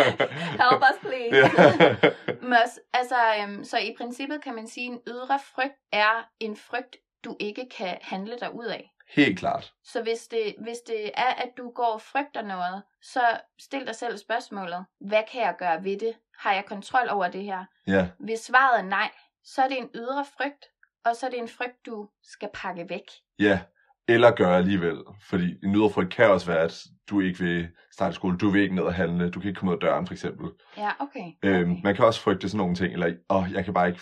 Help 0.62 0.82
us, 0.90 0.98
please. 1.00 1.50
Men 2.42 2.52
også, 2.64 2.80
altså, 2.92 3.16
øhm, 3.42 3.64
så 3.64 3.78
i 3.78 3.94
princippet 3.98 4.42
kan 4.44 4.54
man 4.54 4.68
sige, 4.68 4.86
at 4.86 4.92
en 4.92 5.00
ydre 5.08 5.38
frygt 5.54 5.78
er 5.92 6.28
en 6.40 6.56
frygt, 6.56 6.96
du 7.24 7.36
ikke 7.40 7.68
kan 7.76 7.98
handle 8.02 8.36
dig 8.40 8.54
ud 8.54 8.64
af. 8.64 8.90
Helt 9.08 9.38
klart. 9.38 9.72
Så 9.84 10.02
hvis 10.02 10.26
det, 10.30 10.54
hvis 10.58 10.78
det 10.86 11.10
er, 11.14 11.34
at 11.34 11.48
du 11.56 11.70
går 11.70 11.92
og 11.94 12.00
frygter 12.00 12.42
noget, 12.42 12.82
så 13.02 13.20
stil 13.58 13.86
dig 13.86 13.94
selv 13.94 14.18
spørgsmålet, 14.18 14.84
hvad 15.00 15.22
kan 15.32 15.40
jeg 15.40 15.54
gøre 15.58 15.84
ved 15.84 15.98
det? 15.98 16.14
Har 16.38 16.52
jeg 16.52 16.64
kontrol 16.64 17.08
over 17.10 17.28
det 17.28 17.42
her? 17.42 17.64
Ja. 17.86 18.08
Hvis 18.18 18.40
svaret 18.40 18.78
er 18.80 18.84
nej, 18.84 19.10
så 19.44 19.62
er 19.62 19.68
det 19.68 19.78
en 19.78 19.90
ydre 19.94 20.24
frygt, 20.36 20.64
og 21.04 21.16
så 21.16 21.26
er 21.26 21.30
det 21.30 21.38
en 21.38 21.48
frygt, 21.48 21.86
du 21.86 22.08
skal 22.22 22.48
pakke 22.54 22.88
væk. 22.88 23.10
Ja, 23.38 23.60
eller 24.08 24.30
gøre 24.30 24.56
alligevel. 24.56 24.96
Fordi 25.20 25.56
en 25.64 25.74
ydre 25.74 25.90
frygt 25.90 26.14
kan 26.14 26.30
også 26.30 26.46
være, 26.46 26.60
at 26.60 26.82
du 27.10 27.20
ikke 27.20 27.38
vil 27.38 27.68
starte 27.92 28.12
i 28.12 28.14
skole, 28.14 28.38
du 28.38 28.48
vil 28.48 28.62
ikke 28.62 28.74
ned 28.74 28.82
og 28.82 28.94
handle, 28.94 29.30
du 29.30 29.40
kan 29.40 29.48
ikke 29.48 29.58
komme 29.58 29.72
ud 29.72 29.76
af 29.76 29.80
døren, 29.80 30.06
for 30.06 30.14
eksempel. 30.14 30.50
Ja, 30.76 30.90
okay. 30.98 31.20
Okay. 31.42 31.60
Øhm, 31.60 31.70
okay. 31.70 31.80
man 31.84 31.94
kan 31.94 32.04
også 32.04 32.20
frygte 32.20 32.48
sådan 32.48 32.58
nogle 32.58 32.74
ting, 32.74 32.92
eller, 32.92 33.12
åh, 33.30 33.44
jeg 33.52 33.64
kan 33.64 33.74
bare 33.74 33.88
ikke 33.88 34.00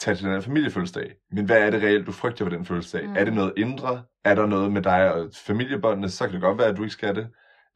tage 0.00 0.14
til 0.14 0.24
den 0.24 0.34
her 0.34 0.40
familiefødselsdag. 0.40 1.14
Men 1.32 1.44
hvad 1.44 1.58
er 1.58 1.70
det 1.70 1.82
reelt, 1.82 2.06
du 2.06 2.12
frygter 2.12 2.44
ved 2.44 2.52
den 2.52 2.64
fødselsdag? 2.64 3.02
Mm. 3.02 3.10
Mm. 3.10 3.16
Er 3.16 3.24
det 3.24 3.34
noget 3.34 3.52
indre? 3.56 4.02
Er 4.24 4.34
der 4.34 4.46
noget 4.46 4.72
med 4.72 4.82
dig 4.82 5.12
og 5.12 5.30
familiebåndene? 5.34 6.08
Så 6.08 6.24
kan 6.24 6.34
det 6.34 6.42
godt 6.42 6.58
være, 6.58 6.66
at 6.68 6.76
du 6.76 6.82
ikke 6.82 6.92
skal 6.92 7.14
det. 7.14 7.28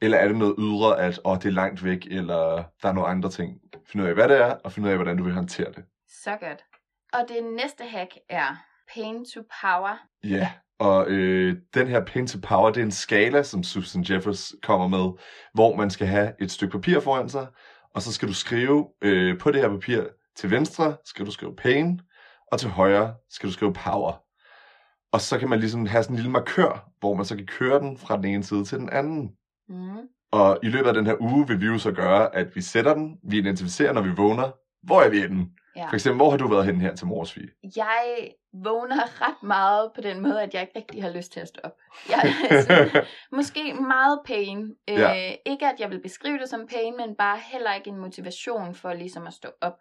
Eller 0.02 0.18
er 0.18 0.28
det 0.28 0.36
noget 0.36 0.54
ydre, 0.58 1.00
at 1.00 1.20
åh, 1.24 1.36
det 1.36 1.44
er 1.44 1.50
langt 1.50 1.84
væk, 1.84 2.06
eller 2.10 2.64
der 2.82 2.88
er 2.88 2.92
nogle 2.92 3.08
andre 3.08 3.30
ting? 3.30 3.58
Find 3.86 4.02
ud 4.02 4.08
af, 4.08 4.14
hvad 4.14 4.28
det 4.28 4.40
er, 4.40 4.50
og 4.64 4.72
find 4.72 4.86
ud 4.86 4.90
af, 4.90 4.96
hvordan 4.96 5.16
du 5.16 5.24
vil 5.24 5.32
håndtere 5.32 5.72
det. 5.72 5.84
Så 6.08 6.30
godt. 6.40 6.64
Og 7.12 7.28
det 7.28 7.44
næste 7.56 7.84
hack 7.84 8.10
er 8.28 8.56
pain 8.94 9.24
to 9.34 9.42
power. 9.62 9.98
Ja, 10.24 10.50
og 10.78 11.10
øh, 11.10 11.56
den 11.74 11.86
her 11.86 12.04
Pain 12.04 12.26
to 12.26 12.38
Power, 12.42 12.70
det 12.70 12.80
er 12.80 12.84
en 12.84 12.90
skala, 12.90 13.42
som 13.42 13.62
Susan 13.62 14.04
Jeffers 14.10 14.52
kommer 14.62 14.88
med, 14.88 15.12
hvor 15.54 15.76
man 15.76 15.90
skal 15.90 16.06
have 16.06 16.32
et 16.40 16.50
stykke 16.50 16.72
papir 16.72 17.00
foran 17.00 17.28
sig, 17.28 17.46
og 17.94 18.02
så 18.02 18.12
skal 18.12 18.28
du 18.28 18.34
skrive 18.34 18.88
øh, 19.02 19.38
på 19.38 19.50
det 19.50 19.60
her 19.60 19.68
papir, 19.68 20.02
til 20.36 20.50
venstre 20.50 20.96
skal 21.04 21.26
du 21.26 21.30
skrive 21.30 21.56
pain, 21.56 22.00
og 22.52 22.60
til 22.60 22.68
højre 22.68 23.14
skal 23.30 23.48
du 23.48 23.52
skrive 23.52 23.72
power. 23.72 24.22
Og 25.12 25.20
så 25.20 25.38
kan 25.38 25.48
man 25.48 25.60
ligesom 25.60 25.86
have 25.86 26.02
sådan 26.02 26.14
en 26.14 26.18
lille 26.18 26.32
markør, 26.32 26.90
hvor 27.00 27.14
man 27.14 27.24
så 27.24 27.36
kan 27.36 27.46
køre 27.46 27.80
den 27.80 27.98
fra 27.98 28.16
den 28.16 28.24
ene 28.24 28.44
side 28.44 28.64
til 28.64 28.78
den 28.78 28.90
anden. 28.90 29.30
Mm. 29.68 30.08
Og 30.32 30.58
i 30.62 30.66
løbet 30.66 30.88
af 30.88 30.94
den 30.94 31.06
her 31.06 31.16
uge 31.20 31.48
vil 31.48 31.60
vi 31.60 31.66
jo 31.66 31.78
så 31.78 31.92
gøre, 31.92 32.36
at 32.36 32.56
vi 32.56 32.60
sætter 32.60 32.94
den, 32.94 33.18
vi 33.22 33.38
identificerer, 33.38 33.92
når 33.92 34.02
vi 34.02 34.10
vågner, 34.10 34.50
hvor 34.82 35.02
er 35.02 35.08
vi 35.10 35.20
henne? 35.20 35.46
Ja. 35.76 35.86
For 35.86 35.94
eksempel, 35.94 36.16
hvor 36.16 36.30
har 36.30 36.36
du 36.36 36.48
været 36.48 36.64
henne 36.66 36.80
her 36.80 36.94
til 36.94 37.06
morgesvig? 37.06 37.48
Jeg 37.76 38.30
vågner 38.52 39.22
ret 39.28 39.42
meget 39.42 39.90
på 39.94 40.00
den 40.00 40.20
måde, 40.20 40.42
at 40.42 40.54
jeg 40.54 40.62
ikke 40.62 40.72
rigtig 40.76 41.02
har 41.02 41.10
lyst 41.10 41.32
til 41.32 41.40
at 41.40 41.48
stå 41.48 41.60
op. 41.64 41.76
Jeg 42.08 42.20
er 42.50 42.60
sådan, 42.62 43.04
måske 43.32 43.74
meget 43.74 44.20
pain. 44.26 44.74
Øh, 44.90 44.98
Ja. 44.98 45.34
Ikke 45.46 45.66
at 45.66 45.80
jeg 45.80 45.90
vil 45.90 46.00
beskrive 46.02 46.38
det 46.38 46.48
som 46.48 46.66
pain, 46.66 46.96
men 46.96 47.14
bare 47.16 47.38
heller 47.52 47.74
ikke 47.74 47.90
en 47.90 47.98
motivation 47.98 48.74
for 48.74 48.92
ligesom 48.92 49.26
at 49.26 49.32
stå 49.32 49.48
op. 49.60 49.78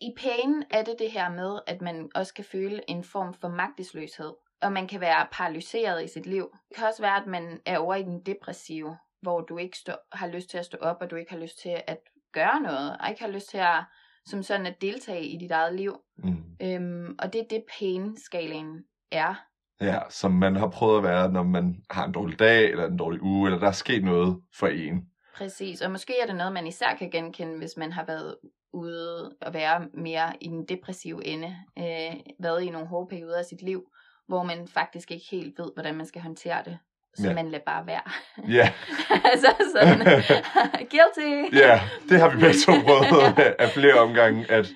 I 0.00 0.10
pain 0.18 0.62
er 0.70 0.82
det 0.84 0.94
det 0.98 1.10
her 1.10 1.30
med, 1.30 1.58
at 1.66 1.82
man 1.82 2.08
også 2.14 2.34
kan 2.34 2.44
føle 2.44 2.90
en 2.90 3.04
form 3.04 3.34
for 3.40 3.48
magtesløshed. 3.48 4.32
Og 4.62 4.72
man 4.72 4.88
kan 4.88 5.00
være 5.00 5.26
paralyseret 5.32 6.04
i 6.04 6.08
sit 6.08 6.26
liv. 6.26 6.50
Det 6.68 6.76
kan 6.76 6.86
også 6.86 7.02
være, 7.02 7.16
at 7.16 7.26
man 7.26 7.60
er 7.66 7.78
over 7.78 7.94
i 7.94 8.02
den 8.02 8.20
depressive, 8.26 8.96
hvor 9.22 9.40
du 9.40 9.58
ikke 9.58 9.78
stå, 9.78 9.92
har 10.12 10.26
lyst 10.26 10.50
til 10.50 10.58
at 10.58 10.64
stå 10.64 10.78
op, 10.80 10.96
og 11.00 11.10
du 11.10 11.16
ikke 11.16 11.30
har 11.32 11.38
lyst 11.38 11.58
til 11.62 11.82
at 11.86 11.98
gøre 12.32 12.60
noget, 12.60 12.96
og 13.00 13.10
ikke 13.10 13.22
har 13.22 13.28
lyst 13.30 13.50
til 13.50 13.58
at 13.58 13.84
som 14.28 14.42
sådan 14.42 14.66
at 14.66 14.80
deltage 14.80 15.26
i 15.26 15.36
dit 15.36 15.50
eget 15.50 15.74
liv. 15.74 15.96
Mm. 16.16 16.44
Øhm, 16.62 17.16
og 17.18 17.32
det 17.32 17.40
er 17.40 17.46
det 17.50 17.64
pain-skalaen 17.78 18.84
er. 19.12 19.34
Ja, 19.80 19.98
som 20.10 20.32
man 20.32 20.56
har 20.56 20.68
prøvet 20.68 20.98
at 20.98 21.02
være, 21.02 21.32
når 21.32 21.42
man 21.42 21.84
har 21.90 22.06
en 22.06 22.12
dårlig 22.12 22.38
dag, 22.38 22.70
eller 22.70 22.86
en 22.86 22.96
dårlig 22.96 23.22
uge, 23.22 23.48
eller 23.48 23.58
der 23.58 23.66
er 23.66 23.72
sket 23.72 24.04
noget 24.04 24.42
for 24.54 24.66
en. 24.66 25.08
Præcis. 25.36 25.80
Og 25.80 25.90
måske 25.90 26.20
er 26.22 26.26
det 26.26 26.36
noget, 26.36 26.52
man 26.52 26.66
især 26.66 26.94
kan 26.98 27.10
genkende, 27.10 27.58
hvis 27.58 27.76
man 27.76 27.92
har 27.92 28.04
været 28.04 28.36
ude 28.72 29.36
og 29.40 29.54
være 29.54 29.88
mere 29.94 30.32
i 30.40 30.48
den 30.48 30.64
depressive 30.64 31.26
ende, 31.26 31.56
øh, 31.78 32.20
været 32.40 32.62
i 32.62 32.70
nogle 32.70 32.88
hårde 32.88 33.08
perioder 33.08 33.38
af 33.38 33.44
sit 33.44 33.62
liv, 33.62 33.90
hvor 34.26 34.42
man 34.42 34.68
faktisk 34.68 35.10
ikke 35.10 35.26
helt 35.30 35.58
ved, 35.58 35.70
hvordan 35.74 35.94
man 35.94 36.06
skal 36.06 36.22
håndtere 36.22 36.62
det. 36.64 36.78
Så 37.18 37.22
Ja. 37.24 37.28
ja. 37.28 37.34
man 37.34 37.50
lader 37.50 37.64
bare 37.66 37.86
være. 37.86 38.00
Ja, 38.48 38.72
altså 39.32 39.54
sådan, 39.76 39.98
guilty. 40.92 41.56
ja, 41.56 41.80
det 42.08 42.20
har 42.20 42.28
vi 42.28 42.36
begge 42.36 42.58
to 42.66 42.72
prøvet 42.86 43.38
af 43.64 43.68
flere 43.70 43.94
omgange, 43.94 44.50
at 44.50 44.66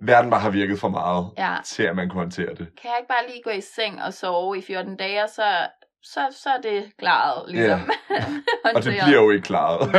verden 0.00 0.30
bare 0.30 0.40
har 0.40 0.50
virket 0.50 0.78
for 0.80 0.88
meget 0.88 1.30
Ja. 1.38 1.54
til, 1.64 1.82
at 1.82 1.96
man 1.96 2.08
kunne 2.08 2.20
håndtere 2.20 2.48
det. 2.50 2.56
Kan 2.56 2.90
jeg 2.90 2.94
ikke 3.00 3.08
bare 3.08 3.26
lige 3.28 3.42
gå 3.44 3.50
i 3.50 3.60
seng 3.60 4.02
og 4.02 4.14
sove 4.14 4.58
i 4.58 4.62
14 4.62 4.96
dage, 4.96 5.22
og 5.22 5.28
så, 5.28 5.42
så, 6.02 6.20
så 6.30 6.48
er 6.50 6.60
det 6.60 6.92
klaret, 6.98 7.50
ligesom. 7.50 7.90
Og 8.74 8.84
det 8.84 8.94
bliver 9.04 9.22
jo 9.22 9.30
ikke 9.30 9.44
klaret, 9.44 9.90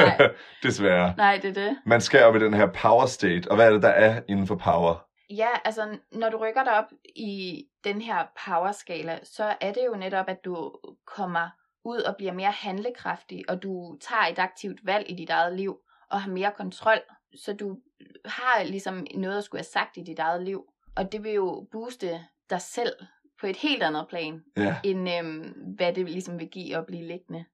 desværre. 0.64 1.14
Nej, 1.18 1.40
det 1.42 1.50
er 1.50 1.54
det. 1.54 1.78
Man 1.86 2.02
skal 2.02 2.22
jo 2.22 2.32
ved 2.32 2.40
den 2.40 2.54
her 2.54 2.68
power 2.68 3.06
state, 3.06 3.48
og 3.50 3.56
hvad 3.56 3.68
er 3.68 3.72
det, 3.74 3.82
der 3.84 3.90
er 3.90 4.22
inden 4.30 4.48
for 4.48 4.56
power? 4.56 5.04
Ja, 5.30 5.48
altså 5.66 5.82
når 6.12 6.30
du 6.30 6.38
rykker 6.38 6.64
dig 6.64 6.74
op 6.78 6.86
i 7.16 7.64
den 7.84 8.02
her 8.02 8.18
powerskala, 8.46 9.20
så 9.24 9.44
er 9.62 9.74
det 9.74 9.82
jo 9.94 9.98
netop, 9.98 10.26
at 10.30 10.38
du 10.46 10.72
kommer 11.16 11.50
ud 11.88 11.98
og 12.02 12.16
bliver 12.18 12.34
mere 12.34 12.52
handlekraftig, 12.52 13.44
og 13.50 13.64
du 13.64 13.98
tager 14.02 14.32
et 14.32 14.40
aktivt 14.40 14.80
valg 14.86 15.06
i 15.10 15.16
dit 15.16 15.30
eget 15.30 15.56
liv, 15.58 15.78
og 16.12 16.22
har 16.22 16.32
mere 16.32 16.52
kontrol, 16.58 16.98
så 17.44 17.54
du 17.54 17.78
har 18.26 18.64
ligesom 18.64 19.06
noget 19.16 19.38
at 19.38 19.44
skulle 19.44 19.60
have 19.60 19.66
sagt 19.74 19.98
i 19.98 20.02
dit 20.04 20.20
eget 20.20 20.44
liv. 20.44 20.64
Og 20.96 21.12
det 21.12 21.24
vil 21.24 21.32
jo 21.32 21.68
booste 21.72 22.22
dig 22.50 22.62
selv 22.62 22.94
på 23.42 23.48
et 23.48 23.56
helt 23.58 23.84
andet 23.84 24.06
plan, 24.10 24.42
Ja. 24.58 24.76
end 24.84 25.10
øhm, 25.10 25.54
hvad 25.78 25.94
det 25.94 26.10
ligesom 26.10 26.40
vil 26.40 26.48
give 26.48 26.78
at 26.78 26.86
blive 26.88 27.04
liggende. 27.08 27.46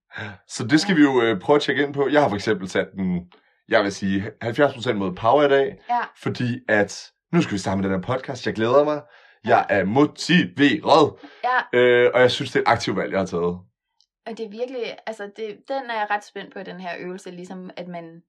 Så 0.47 0.67
det 0.67 0.79
skal 0.81 0.95
vi 0.95 1.01
jo 1.01 1.21
øh, 1.21 1.39
prøve 1.39 1.55
at 1.55 1.61
tjekke 1.61 1.83
ind 1.83 1.93
på. 1.93 2.07
Jeg 2.11 2.21
har 2.21 2.29
for 2.29 2.35
eksempel 2.35 2.69
sat 2.69 2.87
den, 2.95 3.31
jeg 3.69 3.83
vil 3.83 3.91
sige, 3.91 4.31
70% 4.43 4.93
mod 4.93 5.15
power 5.15 5.43
i 5.43 5.49
dag, 5.49 5.77
Ja, 5.89 5.99
fordi 6.23 6.59
at 6.69 7.11
nu 7.33 7.41
skal 7.41 7.53
vi 7.53 7.57
starte 7.57 7.81
med 7.81 7.89
den 7.89 7.95
her 7.99 8.01
podcast. 8.15 8.45
Jeg 8.45 8.53
glæder 8.53 8.83
mig. 8.83 9.01
Jeg 9.45 9.65
er 9.69 9.83
motiveret, 9.83 11.13
ja, 11.43 11.79
øh, 11.79 12.11
og 12.13 12.21
jeg 12.21 12.31
synes, 12.31 12.51
det 12.51 12.59
er 12.59 12.63
et 12.63 12.67
aktivt 12.73 12.97
valg, 12.97 13.11
jeg 13.11 13.19
har 13.19 13.25
taget. 13.25 13.57
Og 14.27 14.37
det 14.37 14.45
er 14.45 14.49
virkelig, 14.49 14.97
altså 15.07 15.23
det, 15.37 15.57
den 15.67 15.89
er 15.89 15.93
jeg 15.99 16.07
ret 16.09 16.23
spændt 16.25 16.53
på, 16.53 16.63
den 16.63 16.79
her 16.79 16.89
øvelse, 16.99 17.31
ligesom 17.31 17.69
at 17.77 17.87
man 17.87 18.21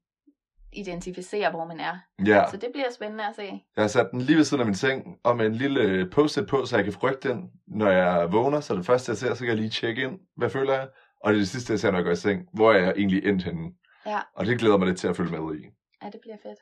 identificerer, 0.72 1.50
hvor 1.50 1.64
man 1.64 1.80
er. 1.80 1.98
Ja, 2.26 2.44
Så 2.50 2.56
det 2.56 2.68
bliver 2.72 2.90
spændende 2.90 3.24
at 3.26 3.34
se. 3.36 3.42
jeg 3.76 3.82
har 3.82 3.88
sat 3.88 4.08
den 4.12 4.20
lige 4.20 4.36
ved 4.36 4.44
siden 4.44 4.60
af 4.60 4.66
min 4.66 4.74
seng, 4.74 5.18
og 5.24 5.36
med 5.36 5.46
en 5.46 5.54
lille 5.54 5.80
øh, 5.80 6.10
post-it 6.10 6.46
på, 6.46 6.64
så 6.66 6.76
jeg 6.76 6.84
kan 6.84 6.92
frygte 6.92 7.28
den, 7.28 7.50
når 7.66 7.90
jeg 7.90 8.32
vågner. 8.32 8.60
Så 8.60 8.74
det 8.76 8.86
første, 8.86 9.10
jeg 9.10 9.16
ser, 9.18 9.34
så 9.34 9.38
kan 9.38 9.48
jeg 9.48 9.56
lige 9.56 9.70
tjekke 9.70 10.02
ind, 10.02 10.18
hvad 10.36 10.50
føler 10.50 10.72
jeg? 10.74 10.88
Og 11.20 11.32
det 11.32 11.38
er 11.38 11.40
det 11.40 11.48
sidste, 11.48 11.72
jeg 11.72 11.80
ser, 11.80 11.90
når 11.90 11.98
jeg 11.98 12.04
går 12.04 12.12
i 12.12 12.16
seng. 12.16 12.48
Hvor 12.52 12.72
er 12.72 12.78
jeg 12.78 12.92
egentlig 12.96 13.24
endt 13.26 13.42
henne? 13.44 13.70
Ja. 14.06 14.20
Og 14.36 14.46
det 14.46 14.58
glæder 14.58 14.76
mig 14.76 14.86
lidt 14.88 14.98
til 14.98 15.08
at 15.08 15.16
følge 15.16 15.30
med 15.40 15.58
i. 15.58 15.64
Ja, 16.02 16.06
det 16.10 16.20
bliver 16.22 16.36
fedt. 16.42 16.58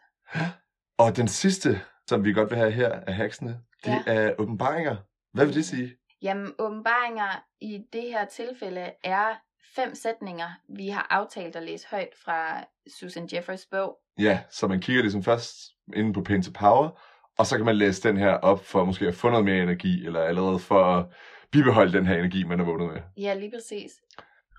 Og 0.98 1.16
den 1.16 1.28
sidste, 1.28 1.80
som 2.08 2.24
vi 2.24 2.32
godt 2.32 2.50
vil 2.50 2.58
have 2.58 2.70
her 2.70 2.88
af 3.06 3.14
hacksene, 3.14 3.60
det 3.84 3.90
Ja. 3.90 4.02
er 4.06 4.34
åbenbaringer. 4.38 4.96
Hvad 5.32 5.46
vil 5.46 5.54
det 5.54 5.64
sige? 5.64 5.96
Jamen, 6.22 6.52
åbenbaringer 6.58 7.44
i 7.60 7.78
det 7.92 8.02
her 8.02 8.24
tilfælde 8.24 8.92
er 9.04 9.34
fem 9.76 9.94
sætninger, 9.94 10.48
vi 10.68 10.88
har 10.88 11.06
aftalt 11.10 11.56
at 11.56 11.62
læse 11.62 11.86
højt 11.90 12.14
fra 12.24 12.64
Susan 12.98 13.28
Jeffers 13.32 13.66
bog. 13.66 13.98
Ja, 14.18 14.40
så 14.50 14.66
man 14.68 14.80
kigger 14.80 15.02
ligesom 15.02 15.22
først 15.22 15.56
inde 15.96 16.12
på 16.12 16.22
Pain 16.22 16.42
to 16.42 16.50
Power, 16.54 17.00
og 17.38 17.46
så 17.46 17.56
kan 17.56 17.66
man 17.66 17.76
læse 17.76 18.08
den 18.08 18.16
her 18.16 18.34
op 18.34 18.64
for 18.64 18.84
måske 18.84 19.06
at 19.06 19.14
få 19.14 19.30
noget 19.30 19.44
mere 19.44 19.62
energi, 19.62 20.06
eller 20.06 20.20
allerede 20.20 20.58
for 20.58 20.84
at 20.84 21.06
bibeholde 21.52 21.92
den 21.92 22.06
her 22.06 22.18
energi, 22.18 22.44
man 22.44 22.60
er 22.60 22.64
vågnet 22.64 22.92
med. 22.92 23.02
Ja, 23.16 23.34
lige 23.34 23.50
præcis. 23.50 23.92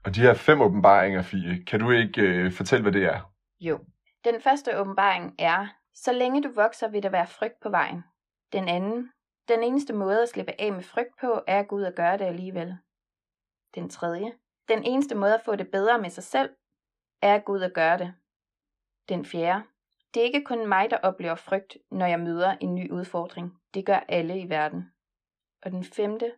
Og 0.06 0.16
de 0.16 0.22
her 0.22 0.34
fem 0.34 0.62
åbenbaringer, 0.62 1.22
Fie, 1.22 1.64
kan 1.68 1.80
du 1.80 1.92
ikke 1.92 2.22
øh, 2.22 2.52
fortælle, 2.52 2.82
hvad 2.84 2.92
det 2.92 3.04
er? 3.04 3.34
Jo. 3.60 3.80
Den 4.26 4.42
første 4.42 4.80
åbenbaring 4.80 5.36
er, 5.40 5.68
så 5.94 6.14
længe 6.14 6.44
du 6.44 6.52
vokser, 6.56 6.88
vil 6.88 7.04
der 7.04 7.10
være 7.10 7.28
frygt 7.28 7.60
på 7.64 7.70
vejen. 7.70 8.04
Den 8.54 8.68
anden, 8.70 9.10
den 9.48 9.64
eneste 9.64 9.94
måde 9.94 10.22
at 10.22 10.30
slippe 10.30 10.62
af 10.62 10.72
med 10.72 10.84
frygt 10.84 11.18
på, 11.22 11.42
er 11.48 11.60
at 11.60 11.68
gå 11.68 11.76
ud 11.76 11.84
og 11.84 11.94
gøre 11.94 12.18
det 12.18 12.26
alligevel. 12.26 12.78
Den 13.76 13.90
tredje, 13.90 14.34
den 14.68 14.84
eneste 14.84 15.16
måde 15.16 15.34
at 15.34 15.42
få 15.46 15.56
det 15.56 15.72
bedre 15.72 16.02
med 16.02 16.10
sig 16.10 16.24
selv, 16.24 16.50
er 17.22 17.36
at 17.36 17.46
gå 17.46 17.54
ud 17.54 17.62
og 17.62 17.72
gøre 17.72 17.98
det. 17.98 18.14
Den 19.10 19.26
fjerde, 19.26 19.64
det 20.14 20.20
er 20.20 20.26
ikke 20.26 20.44
kun 20.44 20.68
mig, 20.68 20.90
der 20.90 20.98
oplever 20.98 21.36
frygt, 21.36 21.78
når 21.92 22.06
jeg 22.06 22.20
møder 22.20 22.58
en 22.62 22.76
ny 22.76 22.92
udfordring. 22.92 23.58
Det 23.74 23.86
gør 23.86 24.06
alle 24.08 24.40
i 24.40 24.50
verden. 24.50 24.92
Og 25.62 25.72
den 25.72 25.84
femte, 25.84 26.32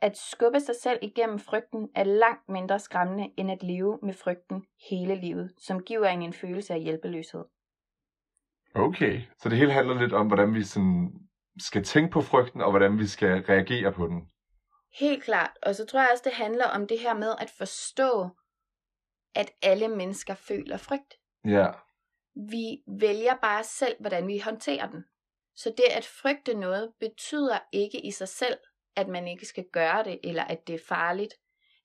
at 0.00 0.16
skubbe 0.16 0.60
sig 0.60 0.74
selv 0.82 0.98
igennem 1.02 1.38
frygten 1.38 1.90
er 1.94 2.04
langt 2.04 2.48
mindre 2.48 2.78
skræmmende 2.78 3.30
end 3.36 3.50
at 3.50 3.62
leve 3.62 3.98
med 4.02 4.14
frygten 4.14 4.64
hele 4.90 5.14
livet, 5.14 5.54
som 5.58 5.82
giver 5.82 6.08
en 6.08 6.22
en 6.22 6.32
følelse 6.32 6.74
af 6.74 6.80
hjælpeløshed. 6.80 7.44
Okay. 8.74 9.22
Så 9.38 9.48
det 9.48 9.58
hele 9.58 9.72
handler 9.72 10.00
lidt 10.00 10.12
om, 10.12 10.26
hvordan 10.26 10.54
vi 10.54 10.62
sådan 10.62 11.27
skal 11.60 11.84
tænke 11.84 12.10
på 12.10 12.22
frygten, 12.22 12.60
og 12.60 12.70
hvordan 12.70 12.98
vi 12.98 13.06
skal 13.06 13.42
reagere 13.42 13.92
på 13.92 14.06
den. 14.06 14.30
Helt 14.98 15.22
klart. 15.24 15.50
Og 15.62 15.74
så 15.74 15.86
tror 15.86 16.00
jeg 16.00 16.08
også, 16.12 16.24
det 16.24 16.32
handler 16.32 16.66
om 16.66 16.86
det 16.86 16.98
her 16.98 17.14
med 17.14 17.34
at 17.40 17.50
forstå, 17.58 18.28
at 19.34 19.50
alle 19.62 19.88
mennesker 19.88 20.34
føler 20.34 20.76
frygt. 20.76 21.14
Ja, 21.44 21.66
Vi 22.34 22.82
vælger 23.00 23.34
bare 23.42 23.64
selv, 23.64 23.96
hvordan 24.00 24.26
vi 24.26 24.38
håndterer 24.38 24.90
den. 24.90 25.04
Så 25.56 25.74
det 25.76 25.84
at 25.96 26.04
frygte 26.22 26.54
noget 26.54 26.92
betyder 27.00 27.58
ikke 27.72 28.06
i 28.06 28.10
sig 28.10 28.28
selv, 28.28 28.58
at 28.96 29.08
man 29.08 29.28
ikke 29.28 29.46
skal 29.46 29.64
gøre 29.72 30.04
det, 30.04 30.20
eller 30.24 30.44
at 30.44 30.66
det 30.66 30.74
er 30.74 30.84
farligt. 30.88 31.34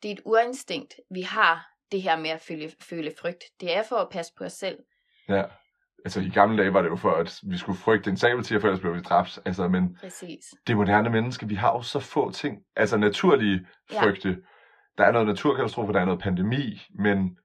Det 0.04 0.12
er 0.12 0.16
et 0.16 0.22
urinstinkt, 0.26 0.94
vi 1.12 1.22
har, 1.22 1.70
det 1.92 2.02
her 2.02 2.18
med 2.18 2.30
at 2.30 2.42
føle, 2.42 2.72
føle 2.82 3.14
frygt. 3.20 3.44
Det 3.60 3.76
er 3.76 3.84
for 3.84 3.96
at 3.96 4.10
passe 4.10 4.34
på 4.38 4.44
os 4.44 4.54
selv. 4.54 4.80
ja. 5.30 5.44
Altså 6.06 6.20
i 6.20 6.30
gamle 6.30 6.58
dage 6.64 6.74
var 6.74 6.82
det 6.82 6.90
jo 6.90 6.96
for, 6.96 7.12
at 7.12 7.40
vi 7.44 7.58
skulle 7.58 7.78
frygte 7.78 8.10
en 8.10 8.18
sabeltiger, 8.18 8.60
for 8.60 8.68
ellers 8.68 8.82
blev 8.82 8.96
vi 8.96 9.02
dræbt. 9.02 9.40
Altså, 9.46 9.68
men 9.68 9.98
Præcis. 10.02 10.46
det 10.68 10.78
moderne 10.78 11.10
menneske, 11.10 11.48
vi 11.48 11.56
har 11.56 11.72
jo 11.74 11.82
så 11.82 12.00
få 12.00 12.32
ting. 12.32 12.58
Altså 12.76 12.98
naturlige 12.98 13.68
Ja. 13.92 14.02
frygte. 14.04 14.38
Der 14.98 15.04
er 15.06 15.12
noget 15.12 15.28
naturkatastrofe, 15.28 15.94
der 15.94 16.00
er 16.02 16.06
noget 16.06 16.22
pandemi, 16.22 16.82
men 17.00 17.38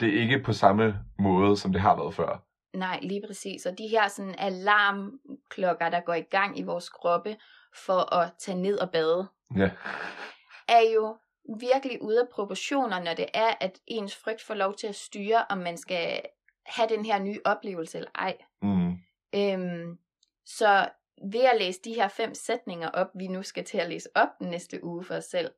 det 0.00 0.08
er 0.16 0.22
ikke 0.22 0.42
på 0.42 0.52
samme 0.52 0.94
måde, 1.18 1.56
som 1.56 1.72
det 1.72 1.80
har 1.80 1.96
været 1.96 2.14
før. 2.14 2.42
Nej, 2.74 2.98
lige 3.02 3.22
præcis. 3.26 3.66
Og 3.66 3.78
de 3.78 3.88
her 3.88 4.08
sådan 4.08 4.34
alarmklokker, 4.38 5.88
der 5.90 6.00
går 6.00 6.14
i 6.14 6.20
gang 6.20 6.58
i 6.58 6.62
vores 6.62 6.88
kroppe 6.88 7.36
for 7.86 8.14
at 8.14 8.32
tage 8.38 8.58
ned 8.62 8.78
og 8.78 8.90
bade, 8.90 9.28
Ja, 9.56 9.70
er 10.68 10.80
jo 10.94 11.16
virkelig 11.60 12.02
ude 12.02 12.20
af 12.20 12.26
proportioner, 12.32 13.00
når 13.04 13.14
det 13.14 13.26
er, 13.34 13.54
at 13.60 13.78
ens 13.86 14.16
frygt 14.16 14.42
får 14.42 14.54
lov 14.54 14.74
til 14.74 14.86
at 14.86 14.94
styre, 14.94 15.44
om 15.50 15.58
man 15.58 15.76
skal 15.78 16.20
have 16.68 16.88
den 16.88 17.04
her 17.04 17.18
nye 17.18 17.40
oplevelse 17.44 17.98
eller 17.98 18.10
ej. 18.14 18.36
mm. 18.62 18.90
Øhm, 19.34 19.98
så 20.46 20.88
ved 21.32 21.44
at 21.52 21.58
læse 21.60 21.80
de 21.84 21.94
her 21.94 22.08
fem 22.08 22.34
sætninger 22.34 22.88
op, 22.88 23.06
vi 23.14 23.26
nu 23.26 23.42
skal 23.42 23.64
til 23.64 23.78
at 23.78 23.88
læse 23.88 24.08
op 24.14 24.28
den 24.40 24.48
næste 24.50 24.84
uge 24.84 25.04
for 25.04 25.14
os 25.14 25.24
selv, 25.24 25.50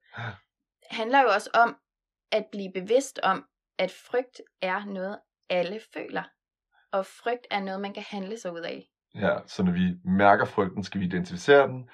handler 0.91 1.23
jo 1.23 1.29
også 1.29 1.51
om 1.55 1.77
at 2.33 2.47
blive 2.53 2.73
bevidst 2.75 3.21
om, 3.23 3.45
at 3.79 3.91
frygt 3.91 4.41
er 4.63 4.85
noget, 4.85 5.19
alle 5.51 5.81
føler. 5.95 6.23
Og 6.93 7.07
frygt 7.07 7.47
er 7.51 7.61
noget, 7.61 7.81
man 7.81 7.95
kan 7.95 8.03
handle 8.11 8.39
sig 8.41 8.53
ud 8.53 8.61
af. 8.61 8.89
ja. 9.15 9.37
Så 9.47 9.63
når 9.63 9.73
vi 9.73 9.95
mærker 10.05 10.45
frygten, 10.45 10.85
skal 10.85 11.01
vi 11.01 11.07
identificere 11.07 11.67
den, 11.69 11.91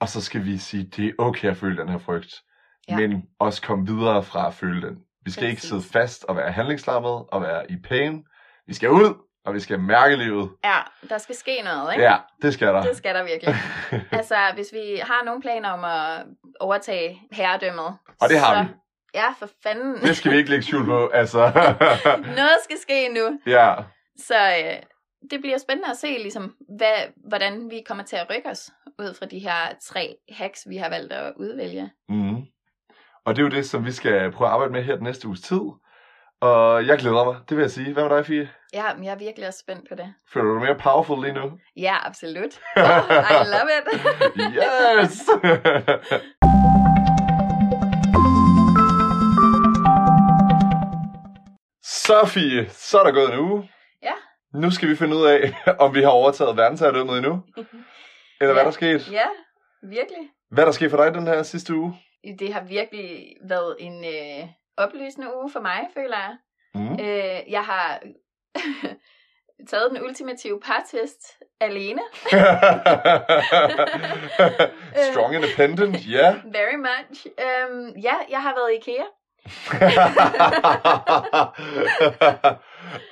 og 0.00 0.08
så 0.08 0.20
skal 0.22 0.44
vi 0.44 0.58
sige, 0.58 0.84
det 0.84 1.06
er 1.08 1.12
okay 1.18 1.48
at 1.50 1.56
føle 1.56 1.76
den 1.76 1.88
her 1.88 1.98
frygt, 1.98 2.42
Ja. 2.88 2.96
men 2.96 3.22
også 3.38 3.62
komme 3.62 3.86
videre 3.86 4.22
fra 4.22 4.46
at 4.46 4.54
føle 4.54 4.88
den. 4.88 4.98
Vi 5.24 5.30
skal 5.30 5.44
ikke 5.44 5.56
Præcis. 5.56 5.68
sidde 5.68 5.82
fast 5.82 6.24
og 6.24 6.36
være 6.36 6.52
handlingslammet 6.52 7.26
og 7.32 7.42
være 7.42 7.70
i 7.70 7.76
pain. 7.76 8.24
Vi 8.68 8.74
skal 8.74 8.90
ud, 8.90 9.14
og 9.44 9.54
vi 9.54 9.60
skal 9.60 9.80
mærke 9.80 10.16
livet. 10.16 10.50
Ja, 10.64 10.78
der 11.08 11.18
skal 11.18 11.34
ske 11.34 11.62
noget, 11.62 11.92
ikke? 11.92 12.04
Ja, 12.04 12.16
det 12.42 12.54
skal 12.54 12.68
der. 12.68 12.82
Det 12.82 12.96
skal 12.96 13.14
der 13.14 13.24
virkelig. 13.24 13.54
altså, 14.18 14.36
hvis 14.54 14.72
vi 14.72 15.00
har 15.02 15.24
nogle 15.24 15.40
planer 15.40 15.70
om 15.70 15.84
at, 15.84 16.26
overtage 16.60 17.20
herredømmet. 17.32 17.96
Og 18.20 18.28
det 18.28 18.38
har 18.38 18.54
så, 18.54 18.62
vi. 18.62 18.68
Ja, 19.14 19.30
for 19.38 19.48
fanden. 19.62 20.02
Det 20.02 20.16
skal 20.16 20.32
vi 20.32 20.36
ikke 20.36 20.50
lægge 20.50 20.64
skjul 20.64 20.84
på, 20.84 21.06
altså. 21.08 21.38
Noget 22.40 22.58
skal 22.64 22.78
ske 22.78 23.08
nu. 23.08 23.40
ja. 23.46 23.74
Så 24.18 24.34
øh, 24.34 24.82
det 25.30 25.40
bliver 25.40 25.58
spændende 25.58 25.90
at 25.90 25.96
se, 25.96 26.06
ligesom, 26.06 26.54
hvad, 26.76 26.94
hvordan 27.28 27.70
vi 27.70 27.82
kommer 27.86 28.04
til 28.04 28.16
at 28.16 28.26
rykke 28.30 28.50
os 28.50 28.70
ud 28.98 29.14
fra 29.14 29.26
de 29.26 29.38
her 29.38 29.58
tre 29.82 30.16
hacks, 30.32 30.68
vi 30.68 30.76
har 30.76 30.88
valgt 30.88 31.12
at 31.12 31.32
udvælge. 31.36 31.90
Mm. 32.08 32.36
Og 33.24 33.36
det 33.36 33.42
er 33.42 33.46
jo 33.46 33.56
det, 33.56 33.66
som 33.66 33.86
vi 33.86 33.92
skal 33.92 34.32
prøve 34.32 34.48
at 34.48 34.52
arbejde 34.52 34.72
med 34.72 34.82
her 34.82 34.94
den 34.94 35.04
næste 35.04 35.28
uges 35.28 35.40
tid. 35.40 35.60
Og 36.40 36.86
jeg 36.86 36.98
glæder 36.98 37.24
mig, 37.24 37.36
det 37.48 37.56
vil 37.56 37.62
jeg 37.62 37.70
sige. 37.70 37.92
Hvad 37.92 38.08
med 38.08 38.16
dig, 38.16 38.26
Fie? 38.26 38.50
Ja, 38.74 38.94
men 38.94 39.04
jeg 39.04 39.10
er 39.12 39.18
virkelig 39.18 39.48
også 39.48 39.58
spændt 39.60 39.88
på 39.88 39.94
det. 39.94 40.14
Føler 40.32 40.46
du 40.46 40.54
dig 40.54 40.62
mere 40.62 40.74
powerful 40.78 41.22
lige 41.24 41.32
nu? 41.34 41.52
Ja, 41.76 41.96
absolut. 42.06 42.60
Oh, 42.76 43.10
I 43.30 43.44
love 43.54 43.70
it. 43.78 43.86
yes! 44.56 45.20
så, 51.84 52.26
Fie, 52.26 52.68
så 52.70 52.98
er 52.98 53.04
der 53.04 53.12
gået 53.12 53.32
en 53.32 53.38
uge. 53.38 53.70
Ja. 54.02 54.12
Nu 54.54 54.70
skal 54.70 54.88
vi 54.88 54.96
finde 54.96 55.16
ud 55.16 55.26
af, 55.26 55.52
om 55.84 55.94
vi 55.94 56.02
har 56.02 56.08
overtaget 56.10 56.56
verdensherredømmet 56.56 57.16
endnu. 57.16 57.42
Eller 58.40 58.52
hvad 58.52 58.54
Ja. 58.54 58.60
der 58.60 58.66
er 58.66 58.70
sket. 58.70 59.12
Ja, 59.12 59.26
virkelig. 59.82 60.28
Hvad 60.50 60.64
er 60.64 60.66
der 60.66 60.72
sket 60.72 60.90
for 60.90 60.96
dig 61.04 61.14
den 61.14 61.26
her 61.26 61.42
sidste 61.42 61.74
uge? 61.74 61.94
Det 62.38 62.52
har 62.52 62.60
virkelig 62.60 63.34
været 63.48 63.76
en 63.78 64.04
øh, 64.04 64.48
oplysende 64.78 65.36
uge 65.36 65.50
for 65.50 65.60
mig, 65.60 65.88
føler 65.94 66.16
jeg. 66.16 66.36
Mm. 66.74 66.92
Øh, 66.92 67.52
jeg 67.52 67.64
har 67.64 68.00
taget 69.70 69.90
den 69.90 70.02
ultimative 70.02 70.60
partest 70.60 71.38
alene. 71.60 72.00
Strong 75.12 75.34
independent, 75.34 76.10
ja. 76.10 76.34
Very 76.58 76.76
much. 76.76 77.26
Øhm, 77.26 77.88
ja, 78.02 78.14
jeg 78.30 78.42
har 78.42 78.54
været 78.54 78.72
i 78.72 78.76
IKEA. 78.76 79.04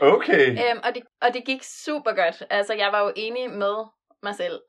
okay. 0.01 0.51
Øhm, 0.51 0.81
og, 0.85 0.95
det, 0.95 1.03
og 1.23 1.35
det 1.35 1.45
gik 1.45 1.63
super 1.63 2.13
godt. 2.13 2.43
Altså, 2.51 2.75
jeg 2.75 2.93
var 2.93 3.01
jo 3.01 3.13
enig 3.17 3.51
med 3.51 3.85
mig 4.23 4.35
selv. 4.35 4.61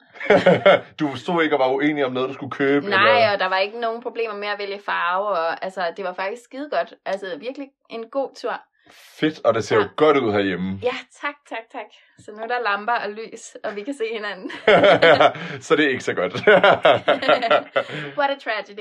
du 0.99 1.15
stod 1.15 1.43
ikke 1.43 1.55
og 1.55 1.59
var 1.59 1.75
uenig 1.75 2.05
om 2.05 2.11
noget, 2.11 2.29
du 2.29 2.33
skulle 2.33 2.51
købe? 2.51 2.89
Nej, 2.89 3.15
eller? 3.15 3.31
og 3.33 3.39
der 3.39 3.45
var 3.49 3.57
ikke 3.57 3.79
nogen 3.79 4.01
problemer 4.01 4.35
med 4.35 4.47
at 4.47 4.59
vælge 4.59 4.79
farve. 4.85 5.27
Og, 5.27 5.63
altså, 5.63 5.93
det 5.97 6.05
var 6.05 6.13
faktisk 6.13 6.43
skide 6.43 6.69
godt. 6.71 6.93
Altså, 7.05 7.37
virkelig 7.39 7.67
en 7.89 8.09
god 8.09 8.35
tur. 8.41 8.53
Fedt, 8.91 9.45
og 9.45 9.53
det 9.53 9.63
ser 9.63 9.75
jo 9.75 9.81
Ja. 9.81 9.87
godt 9.97 10.17
ud 10.17 10.31
herhjemme. 10.31 10.79
Ja, 10.83 10.93
tak, 11.21 11.35
tak, 11.49 11.63
tak. 11.71 11.85
Så 12.19 12.31
nu 12.31 12.43
er 12.43 12.47
der 12.47 12.61
lamper 12.63 12.93
og 12.93 13.09
lys, 13.09 13.55
og 13.63 13.75
vi 13.75 13.83
kan 13.83 13.93
se 13.93 14.03
hinanden. 14.13 14.51
så 15.65 15.75
det 15.75 15.85
er 15.85 15.89
ikke 15.89 16.03
så 16.03 16.13
godt. 16.13 16.33
What 18.19 18.29
a 18.31 18.35
tragedy. 18.39 18.79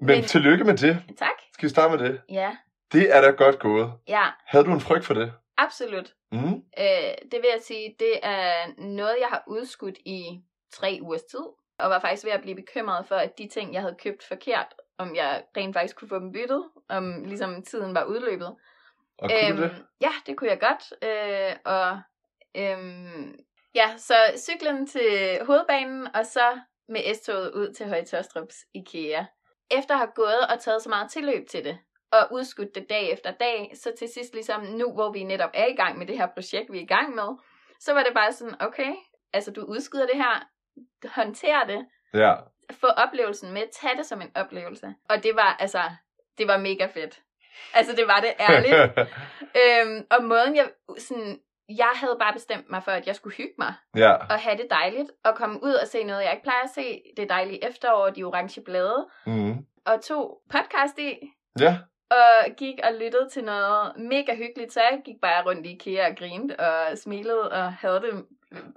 Men, 0.00 0.06
Men- 0.06 0.24
tillykke 0.24 0.64
med 0.64 0.76
det. 0.76 1.02
tak. 1.18 1.28
Skal 1.54 1.66
vi 1.66 1.70
starte 1.70 1.96
med 1.98 2.08
det? 2.08 2.20
Ja, 2.30 2.50
Det 2.92 3.16
er 3.16 3.20
da 3.20 3.30
godt 3.30 3.58
gået. 3.58 3.92
ja, 4.08 4.22
Havde 4.46 4.64
du 4.64 4.72
en 4.72 4.80
frygt 4.80 5.04
for 5.06 5.14
det? 5.14 5.32
absolut. 5.58 6.12
Mm. 6.32 6.62
Øh, 6.78 7.14
det 7.32 7.40
vil 7.42 7.50
jeg 7.52 7.60
sige, 7.62 7.96
det 7.98 8.20
er 8.22 8.66
noget, 8.78 9.16
jeg 9.20 9.28
har 9.28 9.44
udskudt 9.46 9.98
i 9.98 10.40
tre 10.72 10.98
ugers 11.02 11.22
tid. 11.22 11.44
Og 11.78 11.90
var 11.90 12.00
faktisk 12.00 12.24
ved 12.24 12.32
at 12.32 12.42
blive 12.42 12.56
bekymret 12.56 13.06
for, 13.06 13.16
at 13.16 13.38
de 13.38 13.48
ting, 13.48 13.74
jeg 13.74 13.80
havde 13.80 13.96
købt 14.02 14.22
forkert, 14.22 14.74
om 14.98 15.16
jeg 15.16 15.44
rent 15.56 15.74
faktisk 15.74 15.96
kunne 15.96 16.08
få 16.08 16.18
dem 16.18 16.32
byttet, 16.32 16.64
om 16.88 17.24
ligesom 17.24 17.62
tiden 17.62 17.94
var 17.94 18.04
udløbet. 18.04 18.56
Og 19.18 19.30
kunne 19.30 19.56
du 19.56 19.62
det? 19.62 19.84
Ja, 20.00 20.10
det 20.26 20.36
kunne 20.36 20.50
jeg 20.50 20.60
godt. 20.60 20.92
Øh, 21.02 21.56
og 21.64 22.00
øhm, 22.56 23.34
ja, 23.74 23.96
så 23.96 24.14
cyklen 24.36 24.86
til 24.86 25.38
hovedbanen, 25.46 26.08
og 26.14 26.26
så 26.26 26.60
med 26.88 27.14
S-toget 27.14 27.52
ud 27.52 27.72
til 27.72 27.86
Høje-Taastrups 27.86 28.70
IKEA. 28.74 29.24
Efter 29.70 29.94
at 29.94 29.98
have 29.98 30.12
gået 30.14 30.40
og 30.50 30.60
taget 30.60 30.82
så 30.82 30.88
meget 30.88 31.10
tilløb 31.10 31.48
til 31.48 31.64
det, 31.64 31.78
og 32.12 32.28
udskudt 32.32 32.74
det 32.74 32.86
dag 32.90 33.12
efter 33.12 33.30
dag, 33.30 33.72
så 33.74 33.92
til 33.98 34.08
sidst 34.08 34.34
ligesom 34.34 34.62
nu, 34.62 34.92
hvor 34.92 35.12
vi 35.12 35.24
netop 35.24 35.50
er 35.54 35.66
i 35.66 35.74
gang 35.74 35.98
med 35.98 36.06
det 36.06 36.18
her 36.18 36.26
projekt, 36.26 36.72
vi 36.72 36.78
er 36.78 36.82
i 36.82 36.86
gang 36.86 37.14
med, 37.14 37.28
så 37.80 37.94
var 37.94 38.02
det 38.02 38.14
bare 38.14 38.32
sådan, 38.32 38.54
okay, 38.62 38.92
altså 39.32 39.50
du 39.52 39.62
udskyder 39.64 40.06
det 40.06 40.16
her, 40.16 40.46
håndter 41.14 41.64
det, 41.64 41.86
Ja. 42.14 42.34
få 42.72 42.86
oplevelsen 42.86 43.52
med, 43.52 43.62
tag 43.80 43.96
det 43.96 44.06
som 44.06 44.22
en 44.22 44.30
oplevelse. 44.34 44.94
Og 45.08 45.22
det 45.22 45.36
var 45.36 45.56
altså, 45.60 45.82
det 46.38 46.48
var 46.48 46.58
mega 46.58 46.86
fedt. 46.86 47.20
Altså 47.74 47.92
det 47.96 48.06
var 48.06 48.20
det 48.20 48.32
ærligt. 48.40 48.74
øhm, 49.62 50.06
og 50.10 50.24
måden 50.24 50.56
jeg 50.56 50.70
sådan, 50.98 51.40
jeg 51.68 51.90
havde 51.94 52.16
bare 52.20 52.32
bestemt 52.32 52.70
mig 52.70 52.82
for, 52.82 52.90
at 52.90 53.06
jeg 53.06 53.16
skulle 53.16 53.36
hygge 53.36 53.54
mig 53.58 53.74
ja. 53.96 54.12
og 54.14 54.38
have 54.40 54.56
det 54.56 54.66
dejligt, 54.70 55.10
og 55.24 55.34
komme 55.34 55.62
ud 55.62 55.72
og 55.72 55.86
se 55.86 56.04
noget, 56.04 56.22
jeg 56.24 56.32
ikke 56.32 56.42
plejer 56.42 56.62
at 56.62 56.70
se. 56.70 57.02
Det 57.16 57.28
dejlige 57.28 57.64
efterår, 57.68 58.10
de 58.10 58.24
orange 58.24 58.60
blade, 58.60 59.08
Mm. 59.26 59.66
og 59.86 60.02
tog 60.02 60.40
podcast 60.50 60.98
i, 60.98 61.18
Ja. 61.60 61.78
Og 62.10 62.56
gik 62.56 62.74
og 62.84 62.92
lyttede 63.00 63.28
til 63.32 63.44
noget 63.44 63.92
mega 63.98 64.34
hyggeligt. 64.36 64.72
Så 64.72 64.80
jeg 64.80 65.00
gik 65.04 65.16
bare 65.22 65.44
rundt 65.46 65.66
i 65.66 65.70
IKEA 65.72 66.08
og 66.10 66.16
grinede 66.16 66.56
og 66.56 66.98
smilede 66.98 67.50
og 67.52 67.72
havde 67.72 67.94
det, 68.00 68.24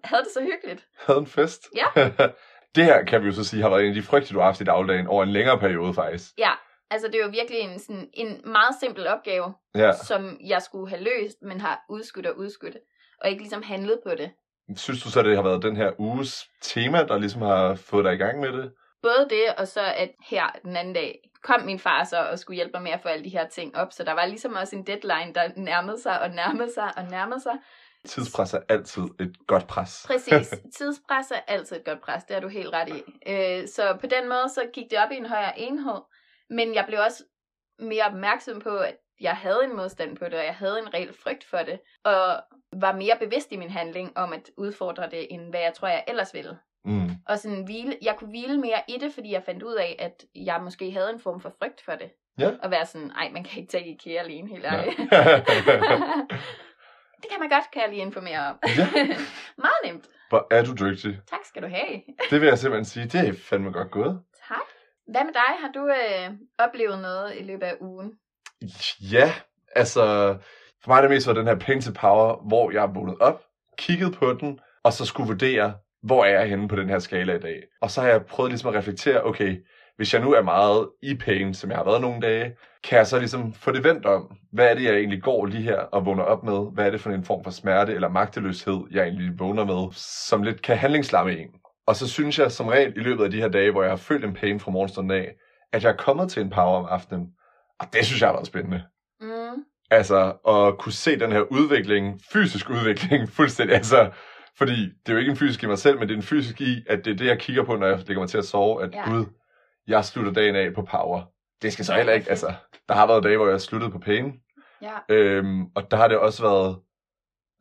havde 0.03 0.23
det 0.23 0.31
så 0.33 0.41
hyggeligt. 0.41 0.87
Havde 1.07 1.19
en 1.19 1.27
fest. 1.27 1.61
Ja. 1.75 2.09
det 2.75 2.83
her, 2.83 3.05
kan 3.05 3.21
vi 3.21 3.25
jo 3.27 3.33
så 3.33 3.43
sige, 3.43 3.61
har 3.61 3.69
været 3.69 3.81
en 3.83 3.89
af 3.89 3.95
de 3.95 4.01
frygter, 4.03 4.33
du 4.33 4.39
har 4.39 4.45
haft 4.45 4.61
i 4.61 4.63
dagligdagen 4.63 5.07
over 5.07 5.23
en 5.23 5.29
længere 5.31 5.59
periode 5.59 5.93
faktisk. 5.93 6.25
Ja, 6.37 6.51
altså 6.91 7.07
det 7.07 7.15
er 7.15 7.23
jo 7.25 7.29
virkelig 7.31 7.59
en, 7.59 7.79
sådan, 7.79 8.09
en 8.13 8.41
meget 8.45 8.75
simpel 8.79 9.07
opgave, 9.07 9.53
Ja. 9.75 9.91
som 9.91 10.37
jeg 10.47 10.61
skulle 10.61 10.89
have 10.89 11.03
løst, 11.03 11.37
men 11.41 11.61
har 11.61 11.81
udskudt 11.89 12.25
og 12.25 12.37
udskudt, 12.37 12.77
og 13.21 13.29
ikke 13.29 13.41
ligesom 13.41 13.63
handlet 13.63 13.99
på 14.07 14.15
det. 14.15 14.31
Synes 14.77 15.03
du 15.03 15.09
så, 15.11 15.23
det 15.23 15.35
har 15.35 15.43
været 15.43 15.63
den 15.63 15.75
her 15.75 15.91
uges 15.99 16.45
tema, 16.61 17.03
der 17.03 17.17
ligesom 17.17 17.41
har 17.41 17.75
fået 17.75 18.05
dig 18.05 18.13
i 18.13 18.17
gang 18.17 18.39
med 18.39 18.51
det? 18.53 18.71
Både 19.01 19.27
det, 19.29 19.45
og 19.57 19.67
så 19.67 19.81
at 19.81 20.11
her 20.29 20.45
den 20.63 20.75
anden 20.75 20.93
dag 20.93 21.31
kom 21.43 21.61
min 21.61 21.79
far 21.79 22.03
så 22.03 22.17
og 22.17 22.39
skulle 22.39 22.55
hjælpe 22.55 22.71
mig 22.73 22.81
med 22.81 22.91
at 22.91 23.01
få 23.01 23.07
alle 23.07 23.23
de 23.23 23.29
her 23.29 23.47
ting 23.47 23.75
op, 23.75 23.93
så 23.93 24.03
der 24.03 24.11
var 24.11 24.25
ligesom 24.25 24.53
også 24.53 24.75
en 24.75 24.87
deadline, 24.87 25.33
der 25.33 25.49
nærmede 25.55 26.01
sig 26.01 26.21
og 26.21 26.29
nærmede 26.29 26.73
sig 26.73 26.97
og 26.97 27.03
nærmede 27.03 27.39
sig. 27.39 27.53
Tidspres 28.05 28.53
er 28.53 28.59
altid 28.69 29.03
et 29.19 29.47
godt 29.47 29.67
pres. 29.67 30.03
Præcis. 30.07 30.53
Tidspres 30.77 31.31
er 31.31 31.39
altid 31.47 31.75
et 31.77 31.85
godt 31.85 32.01
pres, 32.01 32.23
det 32.23 32.33
har 32.33 32.41
du 32.41 32.47
helt 32.47 32.73
ret 32.73 32.89
i. 32.89 33.03
Øh, 33.27 33.67
så 33.67 33.97
på 33.99 34.07
den 34.07 34.29
måde, 34.29 34.49
så 34.49 34.69
gik 34.73 34.91
det 34.91 34.99
op 34.99 35.11
i 35.11 35.15
en 35.15 35.25
højere 35.25 35.59
enhed, 35.59 36.01
men 36.49 36.75
jeg 36.75 36.85
blev 36.87 36.99
også 36.99 37.23
mere 37.79 38.03
opmærksom 38.03 38.59
på, 38.59 38.77
at 38.77 38.97
jeg 39.21 39.35
havde 39.35 39.63
en 39.63 39.75
modstand 39.75 40.17
på 40.17 40.25
det, 40.25 40.33
og 40.33 40.45
jeg 40.45 40.55
havde 40.55 40.79
en 40.79 40.93
reel 40.93 41.13
frygt 41.23 41.43
for 41.43 41.57
det, 41.57 41.79
og 42.03 42.43
var 42.73 42.95
mere 42.95 43.17
bevidst 43.19 43.51
i 43.51 43.57
min 43.57 43.69
handling 43.69 44.17
om 44.17 44.33
at 44.33 44.49
udfordre 44.57 45.09
det, 45.09 45.33
end 45.33 45.49
hvad 45.49 45.59
jeg 45.59 45.73
tror, 45.73 45.87
jeg 45.87 46.03
ellers 46.07 46.33
ville. 46.33 46.57
Mm. 46.85 47.09
Og 47.27 47.39
sådan 47.39 47.63
hvile, 47.63 47.97
jeg 48.01 48.15
kunne 48.17 48.29
hvile 48.29 48.57
mere 48.57 48.81
i 48.87 48.97
det, 49.01 49.13
fordi 49.13 49.31
jeg 49.31 49.43
fandt 49.45 49.63
ud 49.63 49.75
af, 49.75 49.95
at 49.99 50.25
jeg 50.35 50.61
måske 50.63 50.91
havde 50.91 51.09
en 51.09 51.19
form 51.19 51.41
for 51.41 51.53
frygt 51.59 51.81
for 51.85 51.91
det. 51.91 52.09
Ja. 52.39 52.51
Og 52.63 52.71
være 52.71 52.85
sådan, 52.85 53.11
ej, 53.11 53.29
man 53.33 53.43
kan 53.43 53.59
ikke 53.59 53.71
tage 53.71 53.87
IKEA 53.87 54.19
alene, 54.23 54.49
helt 54.49 54.65
ærligt. 54.65 54.97
det 57.21 57.29
kan 57.31 57.39
man 57.39 57.49
godt, 57.49 57.71
kan 57.73 57.81
jeg 57.81 57.89
lige 57.89 58.01
informere 58.01 58.39
om. 58.49 58.55
Ja. 58.77 58.87
Meget 59.65 59.81
nemt. 59.85 60.05
Hvor 60.29 60.47
er 60.51 60.63
du 60.63 60.73
dygtig. 60.85 61.19
Tak 61.29 61.39
skal 61.45 61.61
du 61.61 61.67
have. 61.67 62.01
Det 62.29 62.41
vil 62.41 62.47
jeg 62.47 62.57
simpelthen 62.57 62.85
sige, 62.85 63.07
det 63.07 63.29
er 63.29 63.33
fandme 63.33 63.71
godt 63.71 63.91
gået. 63.91 64.21
Tak. 64.47 64.57
Hvad 65.07 65.23
med 65.23 65.33
dig? 65.33 65.51
Har 65.59 65.71
du 65.73 65.87
øh, 65.87 66.31
oplevet 66.57 67.01
noget 67.01 67.33
i 67.39 67.43
løbet 67.43 67.63
af 67.63 67.75
ugen? 67.81 68.11
Ja, 69.11 69.33
altså, 69.75 70.01
for 70.83 70.89
mig 70.89 70.97
er 70.97 71.01
det 71.01 71.09
mest 71.09 71.27
var 71.27 71.33
den 71.33 71.47
her 71.47 71.55
Pain 71.55 71.81
to 71.81 71.91
Power, 72.01 72.47
hvor 72.47 72.71
jeg 72.71 72.95
vågnede 72.95 73.17
op, 73.19 73.43
kiggede 73.77 74.11
på 74.11 74.33
den, 74.33 74.59
og 74.83 74.93
så 74.93 75.05
skulle 75.05 75.27
vurdere, 75.27 75.73
hvor 76.03 76.25
er 76.25 76.39
jeg 76.39 76.49
henne 76.49 76.67
på 76.67 76.75
den 76.75 76.89
her 76.89 76.99
skala 76.99 77.35
i 77.35 77.39
dag. 77.39 77.63
Og 77.81 77.91
så 77.91 78.01
har 78.01 78.07
jeg 78.07 78.25
prøvet 78.25 78.51
ligesom 78.51 78.69
at 78.69 78.75
reflektere, 78.75 79.23
okay, 79.23 79.57
hvis 79.95 80.13
jeg 80.13 80.21
nu 80.21 80.33
er 80.33 80.41
meget 80.41 80.89
i 81.03 81.15
pain, 81.15 81.53
som 81.53 81.69
jeg 81.69 81.77
har 81.77 81.85
været 81.85 82.01
nogle 82.01 82.21
dage, 82.21 82.55
kan 82.83 82.97
jeg 82.97 83.07
så 83.07 83.19
ligesom 83.19 83.53
få 83.53 83.71
det 83.71 83.83
vendt 83.83 84.05
om? 84.05 84.37
Hvad 84.51 84.69
er 84.69 84.73
det, 84.73 84.83
jeg 84.83 84.93
egentlig 84.93 85.23
går 85.23 85.45
lige 85.45 85.63
her 85.63 85.77
og 85.77 86.05
vågner 86.05 86.23
op 86.23 86.43
med? 86.43 86.73
Hvad 86.73 86.85
er 86.85 86.91
det 86.91 87.01
for 87.01 87.09
en 87.09 87.23
form 87.23 87.43
for 87.43 87.51
smerte 87.51 87.93
eller 87.93 88.09
magteløshed, 88.09 88.81
jeg 88.91 89.03
egentlig 89.03 89.39
vågner 89.39 89.65
med, 89.65 89.93
som 89.95 90.43
lidt 90.43 90.61
kan 90.61 90.77
handlingslamme 90.77 91.37
en? 91.37 91.49
Og 91.87 91.95
så 91.95 92.09
synes 92.09 92.39
jeg 92.39 92.51
som 92.51 92.67
regel 92.67 92.93
i 92.97 92.99
løbet 92.99 93.23
af 93.23 93.31
de 93.31 93.41
her 93.41 93.47
dage, 93.47 93.71
hvor 93.71 93.81
jeg 93.81 93.91
har 93.91 93.97
følt 93.97 94.25
en 94.25 94.33
pain 94.33 94.59
fra 94.59 94.71
morgenstunden 94.71 95.11
af, 95.11 95.35
at 95.73 95.83
jeg 95.83 95.89
er 95.89 95.97
kommet 95.97 96.29
til 96.29 96.41
en 96.41 96.49
power 96.49 96.77
om 96.77 96.85
aftenen. 96.85 97.27
Og 97.79 97.87
det 97.93 98.05
synes 98.05 98.21
jeg 98.21 98.33
været 98.33 98.47
spændende. 98.47 98.83
Mm. 99.21 99.63
Altså, 99.91 100.33
at 100.47 100.77
kunne 100.77 100.93
se 100.93 101.19
den 101.19 101.31
her 101.31 101.41
udvikling, 101.41 102.19
fysisk 102.33 102.69
udvikling, 102.69 103.29
fuldstændig, 103.37 103.75
altså, 103.75 104.09
fordi 104.57 104.81
det 104.81 105.09
er 105.09 105.13
jo 105.13 105.19
ikke 105.19 105.29
en 105.31 105.37
fysisk 105.37 105.63
i 105.63 105.67
mig 105.67 105.77
selv, 105.79 105.99
men 105.99 106.07
det 106.07 106.13
er 106.13 106.17
en 106.17 106.23
fysisk 106.23 106.61
i, 106.61 106.83
at 106.89 107.05
det 107.05 107.11
er 107.13 107.17
det, 107.17 107.25
jeg 107.25 107.39
kigger 107.39 107.63
på, 107.63 107.75
når 107.75 107.87
jeg 107.87 107.97
lægger 107.97 108.19
mig 108.19 108.29
til 108.29 108.37
at 108.37 108.45
sove, 108.45 108.83
at 108.83 108.93
Ja. 108.93 109.09
gud, 109.09 109.25
jeg 109.87 110.05
slutter 110.05 110.31
dagen 110.33 110.55
af 110.55 110.73
på 110.73 110.81
power. 110.81 111.21
Det 111.61 111.73
skal 111.73 111.85
så 111.85 111.93
heller 111.93 112.11
er 112.13 112.17
ikke, 112.17 112.29
altså, 112.29 112.53
der 112.87 112.93
har 112.93 113.07
været 113.07 113.23
dage, 113.23 113.37
hvor 113.37 113.45
jeg 113.45 113.53
har 113.53 113.57
sluttet 113.59 113.91
på 113.91 113.99
pain, 113.99 114.41
Ja. 114.81 114.97
øhm, 115.09 115.65
og 115.75 115.91
der 115.91 115.97
har 115.97 116.07
det 116.07 116.17
også 116.17 116.43
været 116.43 116.79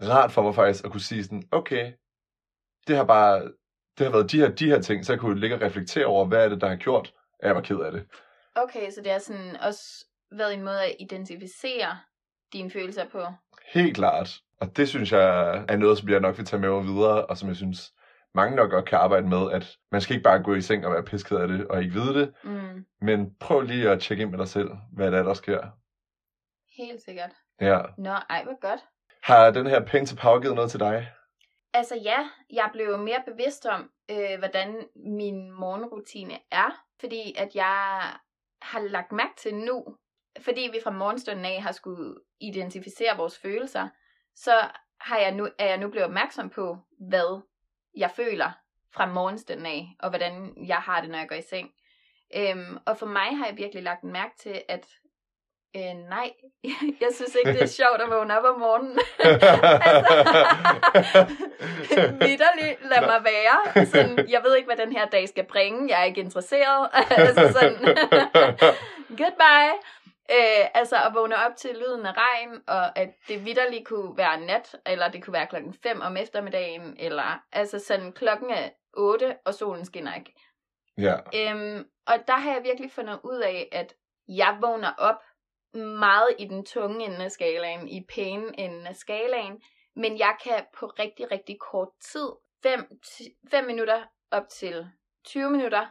rart 0.03 0.33
for 0.33 0.42
mig 0.42 0.55
faktisk 0.55 0.85
at 0.85 0.90
kunne 0.90 1.00
sige 1.00 1.24
sådan, 1.24 1.42
okay, 1.53 1.92
det 2.87 2.96
har 2.96 3.05
bare, 3.05 3.42
det 3.98 4.07
har 4.07 4.11
været 4.11 4.31
de 4.31 4.38
her, 4.40 4.48
de 4.48 4.66
her 4.66 4.81
ting, 4.83 5.05
så 5.07 5.12
jeg 5.12 5.20
kunne 5.20 5.40
ligge 5.40 5.57
og 5.57 5.62
reflektere 5.62 6.07
over, 6.07 6.26
hvad 6.26 6.44
er 6.44 6.48
det, 6.48 6.61
der 6.61 6.68
har 6.68 6.76
gjort, 6.76 7.12
at 7.40 7.46
jeg 7.46 7.55
var 7.55 7.61
ked 7.61 7.76
af 7.79 7.92
det. 7.92 8.07
Okay, 8.55 8.90
så 8.90 9.00
det 9.05 9.12
har 9.12 9.18
sådan 9.18 9.57
også 9.57 10.07
været 10.33 10.55
en 10.55 10.62
måde 10.62 10.85
at 10.85 10.96
identificere 11.00 11.98
dine 12.53 12.70
følelser 12.70 13.09
på. 13.09 13.22
Helt 13.72 13.96
klart. 13.96 14.40
Og 14.61 14.77
det 14.77 14.88
synes 14.88 15.12
jeg 15.12 15.64
er 15.68 15.77
noget, 15.77 15.99
som 15.99 16.09
jeg 16.09 16.20
nok 16.20 16.37
vil 16.38 16.46
tage 16.46 16.61
med 16.61 16.70
mig 16.70 16.85
videre, 16.85 17.27
og 17.27 17.37
som 17.37 17.49
jeg 17.49 17.57
synes 17.57 17.92
mange 18.35 18.57
nok 18.57 18.70
godt 18.70 18.85
kan 18.85 18.99
arbejde 18.99 19.29
med, 19.29 19.53
at 19.53 19.77
man 19.92 20.01
skal 20.01 20.16
ikke 20.16 20.25
bare 20.25 20.42
gå 20.42 20.55
i 20.55 20.61
seng 20.61 20.87
og 20.87 20.92
være 20.92 21.03
pisket 21.05 21.37
af 21.37 21.49
det, 21.49 21.68
og 21.68 21.83
ikke 21.83 21.92
vide 21.94 22.14
det, 22.20 22.33
Mm, 22.44 22.85
men 23.01 23.35
prøv 23.40 23.61
lige 23.61 23.90
at 23.90 24.01
tjekke 24.01 24.23
ind 24.23 24.31
med 24.31 24.38
dig 24.38 24.49
selv, 24.49 24.70
hvad 24.92 25.11
der 25.11 25.18
er, 25.18 25.23
der 25.23 25.35
sker. 25.35 25.61
helt 26.77 27.03
sikkert. 27.03 27.31
Ja. 27.61 27.81
Nå, 27.99 28.11
ej, 28.11 28.44
hvor 28.44 28.61
godt. 28.61 28.81
Har 29.23 29.51
den 29.51 29.66
her 29.66 29.85
Pain 29.85 30.07
to 30.07 30.16
Power 30.23 30.40
givet 30.40 30.55
noget 30.55 30.70
til 30.70 30.81
dig? 30.81 31.12
Altså 31.75 31.94
ja, 32.05 32.18
jeg 32.51 32.70
blev 32.73 32.99
mere 32.99 33.23
bevidst 33.27 33.66
om, 33.66 33.90
øh, 34.11 34.38
hvordan 34.38 34.87
min 34.96 35.51
morgenrutine 35.53 36.35
er, 36.51 36.85
fordi 37.01 37.35
at 37.38 37.55
jeg 37.55 38.03
har 38.62 38.81
lagt 38.81 39.12
mærke 39.12 39.33
til 39.38 39.55
nu, 39.55 39.85
fordi 40.40 40.68
vi 40.73 40.79
fra 40.85 40.90
morgenstunden 40.90 41.44
af 41.44 41.62
har 41.62 41.73
skulle 41.73 42.14
identificere 42.40 43.16
vores 43.16 43.38
følelser, 43.38 43.88
så 44.37 44.53
har 45.01 45.19
jeg 45.19 45.33
nu, 45.33 45.49
er 45.59 45.66
jeg 45.66 45.79
nu 45.79 45.88
blevet 45.88 46.07
opmærksom 46.07 46.51
på, 46.51 46.79
hvad 46.99 47.40
jeg 47.97 48.11
føler 48.11 48.51
fra 48.95 49.07
morgenstunden 49.07 49.66
af, 49.66 49.97
og 50.01 50.09
hvordan 50.09 50.55
jeg 50.66 50.77
har 50.77 51.01
det, 51.01 51.11
når 51.11 51.19
jeg 51.19 51.29
går 51.29 51.37
i 51.37 51.43
seng. 51.43 51.71
Øhm, 52.37 52.79
og 52.87 52.99
for 52.99 53.07
mig 53.07 53.37
har 53.37 53.47
jeg 53.47 53.57
virkelig 53.57 53.83
lagt 53.83 54.05
mærke 54.05 54.37
til, 54.38 54.62
at 54.69 54.87
øh, 55.77 55.95
nej, 56.09 56.33
jeg 57.05 57.09
synes 57.14 57.35
ikke, 57.35 57.53
det 57.53 57.62
er 57.62 57.66
sjovt 57.66 58.01
at 58.01 58.11
vågne 58.11 58.38
op 58.38 58.45
om 58.45 58.61
morgenen. 58.61 58.93
Vitterligt, 62.29 62.88
lad 62.90 63.01
mig 63.01 63.25
være. 63.25 63.87
Sådan, 63.87 64.29
jeg 64.29 64.40
ved 64.45 64.57
ikke, 64.57 64.66
hvad 64.66 64.77
den 64.87 64.93
her 64.93 65.07
dag 65.07 65.29
skal 65.29 65.45
bringe. 65.45 65.90
Jeg 65.90 66.01
er 66.01 66.05
ikke 66.05 66.21
interesseret. 66.21 66.88
altså 67.11 67.53
sådan, 67.53 67.79
goodbye. 69.09 69.77
Øh, 70.31 70.66
altså 70.75 70.97
at 70.97 71.14
vågne 71.14 71.37
op 71.37 71.57
til 71.57 71.77
lyden 71.77 72.07
af 72.07 72.12
regn, 72.16 72.62
og 72.66 72.99
at 72.99 73.09
det 73.29 73.45
vidderligt 73.45 73.87
kunne 73.87 74.16
være 74.16 74.40
nat, 74.40 74.77
eller 74.87 75.09
det 75.09 75.25
kunne 75.25 75.33
være 75.33 75.47
klokken 75.47 75.75
5 75.75 76.01
om 76.01 76.16
eftermiddagen, 76.16 76.97
eller 76.99 77.43
altså 77.53 77.79
sådan 77.79 78.12
klokken 78.12 78.51
er 78.51 78.71
8, 78.93 79.37
og 79.45 79.55
solen 79.55 79.85
skinner 79.85 80.14
ikke. 80.14 80.35
ja. 80.99 81.16
Øhm, 81.35 81.88
og 82.07 82.14
der 82.27 82.33
har 82.33 82.53
jeg 82.53 82.62
virkelig 82.64 82.93
fundet 82.93 83.21
ud 83.25 83.38
af, 83.38 83.69
at 83.73 83.95
jeg 84.29 84.59
vågner 84.61 84.93
op 84.99 85.23
meget 85.75 86.29
i 86.38 86.45
den 86.45 86.64
tunge 86.64 87.05
ende 87.05 87.25
af 87.25 87.31
skalaen, 87.31 87.88
i 87.88 88.07
pæne 88.14 88.61
enden 88.61 88.87
af 88.87 88.97
skalaen, 88.97 89.62
men 89.97 90.19
jeg 90.19 90.37
kan 90.45 90.66
på 90.75 90.87
rigtig, 90.87 91.31
rigtig 91.31 91.59
kort 91.59 91.88
tid, 92.01 92.29
5 93.51 93.64
minutter 93.66 94.05
op 94.31 94.49
til 94.49 94.90
20 95.25 95.51
minutter, 95.51 95.87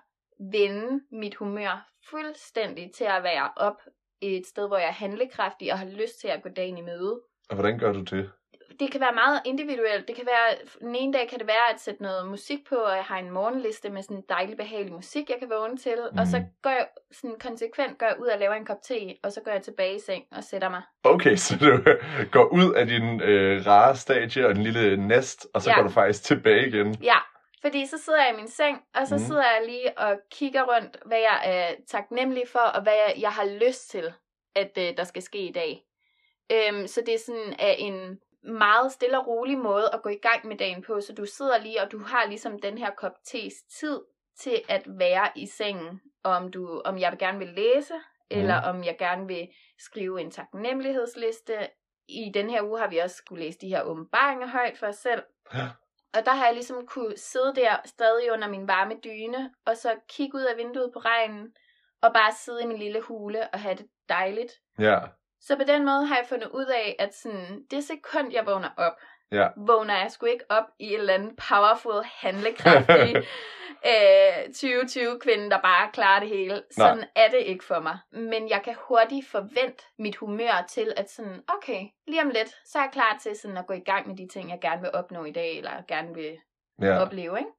vende 0.52 1.04
mit 1.12 1.36
humør 1.36 1.90
fuldstændig 2.10 2.92
til 2.94 3.04
at 3.04 3.24
være 3.24 3.52
op 3.56 3.82
et 4.22 4.48
sted, 4.48 4.68
hvor 4.68 4.78
jeg 4.78 4.88
er 4.88 4.92
handlekraftig 4.92 5.72
og 5.74 5.80
har 5.80 5.86
lyst 5.86 6.20
til 6.22 6.28
at 6.28 6.44
gå 6.44 6.50
dagen 6.50 6.78
i 6.78 6.82
møde. 6.82 7.20
Og 7.50 7.56
hvordan 7.56 7.80
gør 7.80 7.94
du 7.94 8.00
det? 8.02 8.30
Det 8.80 8.92
kan 8.92 9.02
være 9.02 9.14
meget 9.14 9.42
individuelt. 9.46 10.08
Det 10.08 10.16
kan 10.16 10.26
være, 10.26 10.58
den 10.82 10.96
ene 10.96 11.14
dag 11.14 11.28
kan 11.30 11.40
det 11.40 11.48
være 11.48 11.74
at 11.74 11.80
sætte 11.82 12.02
noget 12.02 12.28
musik 12.28 12.60
på, 12.70 12.76
og 12.76 12.96
jeg 12.96 13.04
har 13.04 13.18
en 13.18 13.32
morgenliste 13.32 13.90
med 13.90 14.02
sådan 14.04 14.24
dejlig 14.30 14.58
behagelig 14.58 14.94
musik, 14.94 15.30
jeg 15.30 15.38
kan 15.40 15.50
vågne 15.50 15.78
til. 15.78 15.96
Mm. 16.12 16.18
Og 16.20 16.28
så 16.28 16.38
Mhm. 16.38 16.46
går 16.64 16.70
jeg 16.70 16.88
sådan 17.12 17.36
konsekvent 17.40 17.98
går 18.00 18.06
jeg 18.06 18.16
ud 18.20 18.28
og 18.28 18.40
laver 18.40 18.54
en 18.54 18.66
kop 18.66 18.82
te, 18.84 19.16
og 19.24 19.32
så 19.32 19.42
går 19.46 19.52
jeg 19.52 19.62
tilbage 19.62 19.96
i 19.96 20.00
seng 20.00 20.24
og 20.32 20.44
sætter 20.44 20.70
mig. 20.70 20.82
Okay, 21.04 21.36
så 21.46 21.58
du 21.62 21.84
går 22.32 22.46
ud 22.46 22.74
af 22.74 22.86
din 22.88 23.22
øh, 23.22 23.66
rare 23.68 23.96
stadie 23.96 24.48
og 24.48 24.56
den 24.56 24.64
lille 24.64 25.08
nest, 25.08 25.48
og 25.54 25.62
så 25.62 25.70
Ja. 25.70 25.76
går 25.76 25.84
du 25.84 25.90
faktisk 25.90 26.24
tilbage 26.24 26.68
igen. 26.68 26.96
Ja, 27.04 27.18
fordi 27.62 27.86
så 27.86 27.98
sidder 27.98 28.24
jeg 28.24 28.34
i 28.34 28.38
min 28.38 28.48
seng, 28.48 28.86
og 28.96 29.08
så 29.08 29.16
mm. 29.16 29.20
sidder 29.20 29.44
jeg 29.44 29.62
lige 29.66 29.98
og 29.98 30.20
kigger 30.32 30.64
rundt, 30.76 30.98
hvad 31.06 31.20
jeg 31.20 31.42
er 31.44 31.76
taknemmelig 31.88 32.48
for, 32.48 32.60
og 32.60 32.84
hvad 32.84 32.94
jeg, 32.94 33.16
jeg 33.18 33.32
har 33.32 33.46
lyst 33.46 33.90
til, 33.90 34.14
at 34.56 34.78
øh, 34.78 34.98
der 34.98 35.04
skal 35.04 35.22
ske 35.22 35.40
i 35.40 35.52
dag. 35.52 35.86
Øhm, 36.52 36.88
så 36.88 37.02
det 37.06 37.14
er 37.14 37.20
sådan 37.20 37.56
af 37.60 37.76
en 37.80 38.20
meget 38.44 38.92
stille 38.92 39.20
og 39.20 39.28
rolig 39.28 39.58
måde 39.58 39.90
at 39.94 40.02
gå 40.02 40.10
i 40.10 40.20
gang 40.22 40.48
med 40.48 40.58
dagen 40.58 40.82
på, 40.82 41.02
så 41.02 41.14
du 41.14 41.26
sidder 41.26 41.58
lige, 41.58 41.82
og 41.82 41.92
du 41.92 42.00
har 42.00 42.26
ligesom 42.28 42.60
den 42.60 42.78
her 42.78 42.92
kop 42.92 43.14
te's 43.28 43.80
tid 43.80 44.00
til 44.40 44.62
at 44.70 44.84
være 44.88 45.30
i 45.36 45.46
sengen, 45.46 46.02
om 46.24 46.52
du, 46.52 46.82
om 46.86 46.98
jeg 46.98 47.16
gerne 47.20 47.40
vil 47.40 47.48
læse, 47.48 47.94
eller 48.30 48.62
om 48.62 48.84
jeg 48.84 48.96
gerne 49.00 49.28
vil 49.28 49.48
skrive 49.78 50.22
en 50.22 50.32
taknemmelighedsliste. 50.32 51.54
I 52.08 52.32
den 52.34 52.50
her 52.50 52.64
uge 52.64 52.80
har 52.80 52.88
vi 52.88 52.98
også 52.98 53.16
skulle 53.16 53.44
læse 53.44 53.60
de 53.60 53.68
her 53.68 53.84
åbenbaringer 53.84 54.48
højt 54.48 54.78
for 54.78 54.88
os 54.88 54.96
selv. 54.96 55.24
Ja. 55.54 55.68
Og 56.18 56.26
der 56.26 56.32
har 56.32 56.46
jeg 56.46 56.54
ligesom 56.54 56.88
kunne 56.88 57.18
sidde 57.18 57.56
der 57.56 57.76
stadig 57.86 58.32
under 58.34 58.48
min 58.48 58.68
varme 58.68 58.94
dyne, 59.04 59.52
og 59.66 59.78
så 59.78 59.96
kigge 60.10 60.38
ud 60.38 60.42
af 60.44 60.58
vinduet 60.58 60.92
på 60.94 61.00
regnen, 61.00 61.54
og 62.02 62.14
bare 62.14 62.32
sidde 62.34 62.64
i 62.64 62.66
min 62.66 62.78
lille 62.78 63.02
hule 63.02 63.50
og 63.54 63.60
have 63.60 63.76
det 63.76 63.88
dejligt. 64.10 64.52
Ja, 64.80 65.00
Så 65.42 65.56
på 65.56 65.64
den 65.64 65.86
måde 65.86 66.06
har 66.06 66.16
jeg 66.16 66.26
fundet 66.30 66.48
ud 66.48 66.66
af, 66.66 66.96
at 67.00 67.16
sådan, 67.16 67.64
det 67.72 67.84
sekund, 67.84 68.34
jeg 68.34 68.46
vågner 68.46 68.70
op, 68.78 68.94
Ja. 69.32 69.48
vågner 69.58 69.98
jeg 69.98 70.12
sgu 70.12 70.26
ikke 70.26 70.46
op 70.50 70.64
i 70.80 70.94
en 70.94 71.00
eller 71.00 71.14
anden 71.14 71.36
powerful, 71.50 72.04
handlekraftig 72.04 73.16
øh, 73.86 74.44
2020-kvinde, 74.50 75.50
der 75.50 75.60
bare 75.62 75.92
klarer 75.94 76.20
det 76.20 76.30
hele. 76.30 76.62
Sådan 76.72 77.04
er 77.16 77.30
det 77.32 77.40
ikke 77.46 77.66
for 77.66 77.80
mig. 77.80 77.98
Men 78.12 78.50
jeg 78.50 78.62
kan 78.64 78.76
hurtigt 78.88 79.28
forvente 79.28 79.84
mit 80.00 80.16
humør 80.16 80.66
til, 80.70 80.94
at 80.98 81.10
sådan, 81.10 81.42
okay, 81.48 81.82
lige 82.08 82.22
om 82.22 82.30
lidt, 82.30 82.50
så 82.66 82.78
er 82.78 82.82
jeg 82.82 82.90
klar 82.94 83.20
til 83.22 83.32
sådan 83.42 83.58
at 83.58 83.68
gå 83.68 83.74
i 83.74 83.84
gang 83.86 84.08
med 84.08 84.18
de 84.18 84.28
ting, 84.34 84.50
jeg 84.50 84.60
gerne 84.62 84.82
vil 84.82 84.90
opnå 84.94 85.26
i 85.26 85.32
dag, 85.32 85.58
eller 85.58 85.72
gerne 85.88 86.14
vil 86.16 86.32
ja. 86.82 86.98
opleve, 86.98 87.38
ikke? 87.38 87.52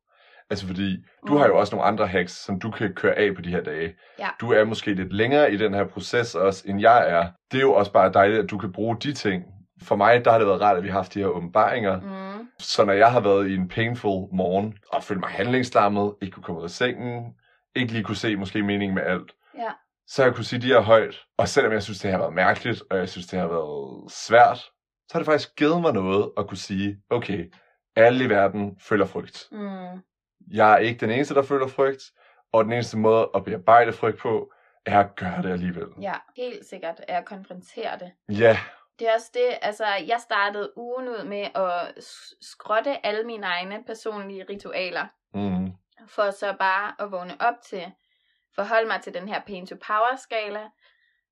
Altså 0.50 0.66
fordi, 0.66 0.96
du 1.26 1.36
har 1.36 1.46
jo 1.46 1.58
også 1.58 1.76
nogle 1.76 1.88
andre 1.88 2.06
hacks, 2.06 2.32
som 2.32 2.60
du 2.60 2.70
kan 2.70 2.94
køre 2.94 3.14
af 3.14 3.34
på 3.34 3.42
de 3.42 3.50
her 3.50 3.62
dage. 3.62 3.94
Ja. 4.18 4.28
Du 4.40 4.52
er 4.52 4.64
måske 4.64 4.94
lidt 4.94 5.12
længere 5.12 5.52
i 5.52 5.56
den 5.56 5.74
her 5.74 5.84
proces 5.84 6.34
også, 6.34 6.64
end 6.66 6.80
jeg 6.80 7.10
er. 7.10 7.28
Det 7.52 7.58
er 7.58 7.62
jo 7.62 7.72
også 7.72 7.92
bare 7.92 8.12
dejligt, 8.12 8.40
at 8.40 8.50
du 8.50 8.58
kan 8.58 8.72
bruge 8.72 8.96
de 8.96 9.12
ting. 9.12 9.44
For 9.82 9.96
mig, 9.96 10.24
der 10.24 10.30
har 10.30 10.38
det 10.38 10.46
været 10.46 10.60
rart, 10.60 10.76
at 10.76 10.82
vi 10.82 10.88
har 10.88 10.98
haft 10.98 11.14
de 11.14 11.18
her 11.18 11.26
åbenbaringer. 11.26 12.00
Mm. 12.00 12.19
Så 12.60 12.84
når 12.84 12.92
jeg 12.92 13.12
har 13.12 13.20
været 13.20 13.48
i 13.48 13.54
en 13.54 13.68
painful 13.68 14.28
morgen, 14.32 14.74
og 14.92 15.02
følt 15.04 15.20
mig 15.20 15.30
handlingslammet, 15.30 16.14
ikke 16.22 16.34
kunne 16.34 16.42
komme 16.42 16.58
ud 16.60 16.64
af 16.64 16.70
sengen, 16.70 17.34
ikke 17.76 17.92
lige 17.92 18.04
kunne 18.04 18.16
se 18.16 18.36
måske 18.36 18.62
meningen 18.62 18.94
med 18.94 19.02
alt, 19.02 19.32
Ja. 19.58 19.70
så 20.06 20.24
jeg 20.24 20.34
kunne 20.34 20.44
sige 20.44 20.60
de 20.62 20.66
her 20.66 20.80
højt. 20.80 21.20
Og 21.38 21.48
selvom 21.48 21.72
jeg 21.72 21.82
synes, 21.82 21.98
det 21.98 22.10
har 22.10 22.18
været 22.18 22.32
mærkeligt, 22.32 22.82
og 22.90 22.98
jeg 22.98 23.08
synes, 23.08 23.26
det 23.26 23.38
har 23.40 23.46
været 23.48 24.12
svært, 24.12 24.58
så 25.08 25.12
har 25.12 25.18
det 25.20 25.26
faktisk 25.26 25.56
givet 25.56 25.80
mig 25.80 25.92
noget 25.92 26.30
at 26.38 26.46
kunne 26.48 26.56
sige, 26.58 26.96
okay, 27.10 27.52
alle 27.96 28.24
i 28.24 28.28
verden 28.28 28.76
føler 28.80 29.06
frygt. 29.06 29.48
Mm. 29.52 30.02
Jeg 30.52 30.72
er 30.72 30.76
ikke 30.76 31.00
den 31.00 31.10
eneste, 31.10 31.34
der 31.34 31.42
føler 31.42 31.66
frygt, 31.66 32.02
og 32.52 32.64
den 32.64 32.72
eneste 32.72 32.98
måde 32.98 33.28
at 33.34 33.44
bearbejde 33.44 33.92
frygt 33.92 34.18
på, 34.18 34.52
er 34.86 35.00
at 35.00 35.16
gøre 35.16 35.42
det 35.42 35.50
alligevel. 35.52 35.86
Ja, 36.00 36.12
helt 36.36 36.66
sikkert 36.66 37.00
er 37.08 37.18
at 37.18 37.24
konfrontere 37.24 37.98
det. 37.98 38.38
Ja, 38.38 38.58
Det 39.00 39.08
er 39.08 39.14
også 39.14 39.30
det, 39.34 39.58
altså 39.62 39.86
jeg 39.86 40.20
startede 40.20 40.72
ugen 40.76 41.08
ud 41.08 41.24
med 41.24 41.48
at 41.54 42.04
skrotte 42.40 43.06
alle 43.06 43.24
mine 43.24 43.46
egne 43.46 43.84
personlige 43.84 44.46
ritualer, 44.48 45.06
mm, 45.34 45.72
for 46.08 46.30
så 46.30 46.56
bare 46.58 46.94
at 46.98 47.12
vågne 47.12 47.36
op 47.40 47.54
til, 47.62 47.92
forholde 48.54 48.88
mig 48.88 49.00
til 49.00 49.14
den 49.14 49.28
her 49.28 49.40
pain 49.40 49.66
to 49.66 49.76
power 49.86 50.16
skala, 50.16 50.68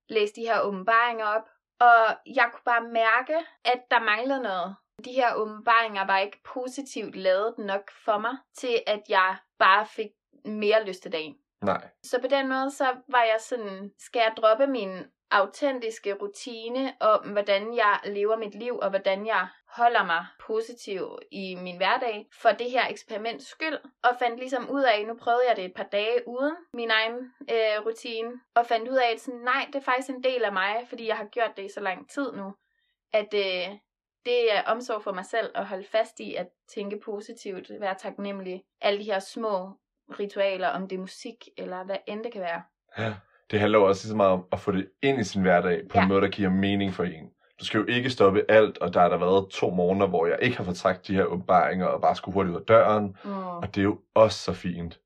læse 0.09 0.35
de 0.35 0.41
her 0.41 0.61
åbenbaringer 0.61 1.27
op, 1.27 1.49
og 1.81 2.17
jeg 2.27 2.51
kunne 2.53 2.65
bare 2.65 2.83
mærke, 2.83 3.47
at 3.65 3.81
der 3.91 4.01
manglede 4.01 4.43
noget. 4.43 4.77
De 5.05 5.13
her 5.13 5.35
åbenbaringer 5.35 6.07
var 6.07 6.19
ikke 6.19 6.41
positivt 6.55 7.17
lavet 7.17 7.55
nok 7.59 7.91
for 8.05 8.19
mig, 8.19 8.37
til 8.57 8.83
at 8.87 9.03
jeg 9.09 9.37
bare 9.59 9.87
fik 9.87 10.11
mere 10.45 10.85
lyst 10.85 11.03
til 11.03 11.13
dagen. 11.13 11.37
nej. 11.63 11.89
Så 12.03 12.21
på 12.21 12.27
den 12.27 12.49
måde, 12.49 12.71
så 12.71 12.97
var 13.09 13.23
jeg 13.23 13.37
sådan, 13.41 13.91
skal 13.99 14.21
jeg 14.21 14.33
droppe 14.37 14.67
min 14.67 15.05
autentiske 15.31 16.15
rutine 16.15 16.95
om, 17.01 17.29
hvordan 17.29 17.77
jeg 17.77 18.01
lever 18.05 18.37
mit 18.37 18.55
liv, 18.55 18.79
og 18.79 18.91
hvordan 18.91 19.27
jeg 19.27 19.49
holder 19.69 20.05
mig 20.05 20.27
positiv 20.47 21.19
i 21.31 21.55
min 21.55 21.77
hverdag, 21.77 22.27
for 22.43 22.51
det 22.51 22.71
her 22.71 22.89
eksperiments 22.89 23.47
skyld, 23.47 23.79
og 24.03 24.11
fandt 24.19 24.39
ligesom 24.39 24.71
ud 24.71 24.83
af, 24.83 25.07
nu 25.07 25.15
prøvede 25.15 25.49
jeg 25.49 25.57
det 25.57 25.65
et 25.65 25.75
par 25.75 25.85
dage 25.93 26.29
uden 26.29 26.57
min 26.73 26.91
egen 26.91 27.33
øh, 27.51 27.87
rutine, 27.87 28.33
og 28.55 28.67
fandt 28.67 28.89
ud 28.89 28.97
af, 28.97 29.13
at 29.13 29.21
sådan, 29.21 29.41
nej, 29.41 29.67
det 29.67 29.75
er 29.75 29.83
faktisk 29.83 30.11
en 30.11 30.25
del 30.25 30.45
af 30.45 30.53
mig, 30.53 30.87
fordi 30.89 31.07
jeg 31.07 31.17
har 31.17 31.25
gjort 31.25 31.57
det 31.57 31.65
i 31.65 31.73
så 31.75 31.81
lang 31.81 32.11
tid 32.11 32.33
nu, 32.33 32.55
at 33.13 33.35
øh, 33.35 33.79
det 34.25 34.53
er 34.53 34.63
omsorg 34.67 35.03
for 35.03 35.13
mig 35.13 35.27
selv 35.27 35.51
at 35.55 35.67
holde 35.67 35.85
fast 35.85 36.21
i 36.21 36.35
at 36.35 36.49
tænke 36.75 37.01
positivt, 37.05 37.71
være 37.81 37.95
taknemmelig, 37.95 38.65
alle 38.81 38.99
de 38.99 39.05
her 39.05 39.19
små 39.19 39.73
ritualer, 40.19 40.69
om 40.69 40.89
det 40.89 40.97
er 40.97 41.01
musik, 41.01 41.49
eller 41.57 41.85
hvad 41.85 41.97
end 42.07 42.25
det 42.25 42.33
kan 42.33 42.41
være. 42.41 42.63
Ja. 42.99 43.15
Det 43.51 43.61
handler 43.61 43.79
jo 43.79 43.85
også 43.85 44.05
lige 44.05 44.11
så 44.11 44.17
meget 44.17 44.33
om 44.33 44.45
at 44.53 44.61
få 44.61 44.73
det 44.73 44.89
ind 45.03 45.21
i 45.21 45.25
sin 45.25 45.43
hverdag 45.43 45.83
på 45.91 45.99
ja. 45.99 46.03
En 46.03 46.09
måde, 46.09 46.21
der 46.21 46.29
giver 46.29 46.51
mening 46.51 46.95
for 46.95 47.05
en. 47.05 47.25
Du 47.61 47.65
skal 47.65 47.79
jo 47.79 47.87
ikke 47.87 48.11
stoppe 48.11 48.45
alt, 48.49 48.79
og 48.79 48.95
der 48.95 49.01
har 49.01 49.09
der 49.09 49.17
været 49.17 49.49
to 49.51 49.71
morgener, 49.71 50.07
hvor 50.07 50.27
jeg 50.27 50.39
ikke 50.43 50.57
har 50.57 50.65
fortragt 50.65 51.07
de 51.07 51.15
her 51.15 51.25
åbenbaringer, 51.25 51.87
og 51.87 52.01
bare 52.01 52.17
skulle 52.17 52.33
hurtigt 52.33 52.55
ud 52.55 52.61
af 52.61 52.67
døren. 52.67 53.17
Mm. 53.25 53.47
Og 53.47 53.75
det 53.75 53.81
er 53.81 53.85
jo 53.85 53.99
også 54.15 54.39
så 54.39 54.53
fint. 54.53 54.99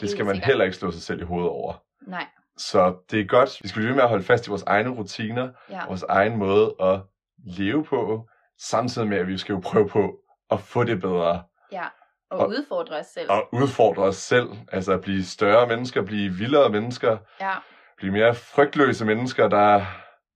Det 0.00 0.10
skal 0.10 0.24
man 0.24 0.36
heller 0.36 0.64
ikke 0.64 0.76
slå 0.76 0.90
sig 0.90 1.02
selv 1.02 1.20
i 1.20 1.24
hovedet 1.24 1.50
over. 1.50 1.74
Nej, 2.06 2.26
Så 2.56 2.94
det 3.10 3.20
er 3.20 3.24
godt. 3.24 3.58
Vi 3.62 3.68
skal 3.68 3.80
blive 3.80 3.88
ved 3.88 3.94
med 3.94 4.02
at 4.02 4.08
holde 4.08 4.24
fast 4.24 4.46
i 4.46 4.50
vores 4.50 4.62
egne 4.62 4.90
rutiner, 4.90 5.48
ja. 5.70 5.86
vores 5.86 6.02
egen 6.02 6.36
måde 6.36 6.74
at 6.80 7.00
leve 7.46 7.84
på, 7.84 8.28
samtidig 8.58 9.08
med, 9.08 9.18
at 9.18 9.26
vi 9.26 9.38
skal 9.38 9.52
jo 9.52 9.60
prøve 9.60 9.88
på 9.88 10.18
at 10.50 10.60
få 10.60 10.84
det 10.84 11.00
bedre, 11.00 11.42
ja. 11.72 11.84
Og, 12.30 12.38
Og- 12.38 12.48
udfordre 12.48 12.96
os 12.96 13.06
selv. 13.06 13.30
og 13.30 13.48
udfordre 13.52 14.02
os 14.02 14.16
selv. 14.16 14.48
Altså 14.72 14.92
at 14.92 15.00
blive 15.00 15.24
større 15.24 15.66
mennesker, 15.66 16.02
blive 16.02 16.30
vildere 16.32 16.68
mennesker, 16.70 17.18
Ja, 17.40 17.54
blive 17.96 18.12
mere 18.12 18.34
frygtløse 18.34 19.04
mennesker, 19.04 19.48
der 19.48 19.58
er 19.76 19.84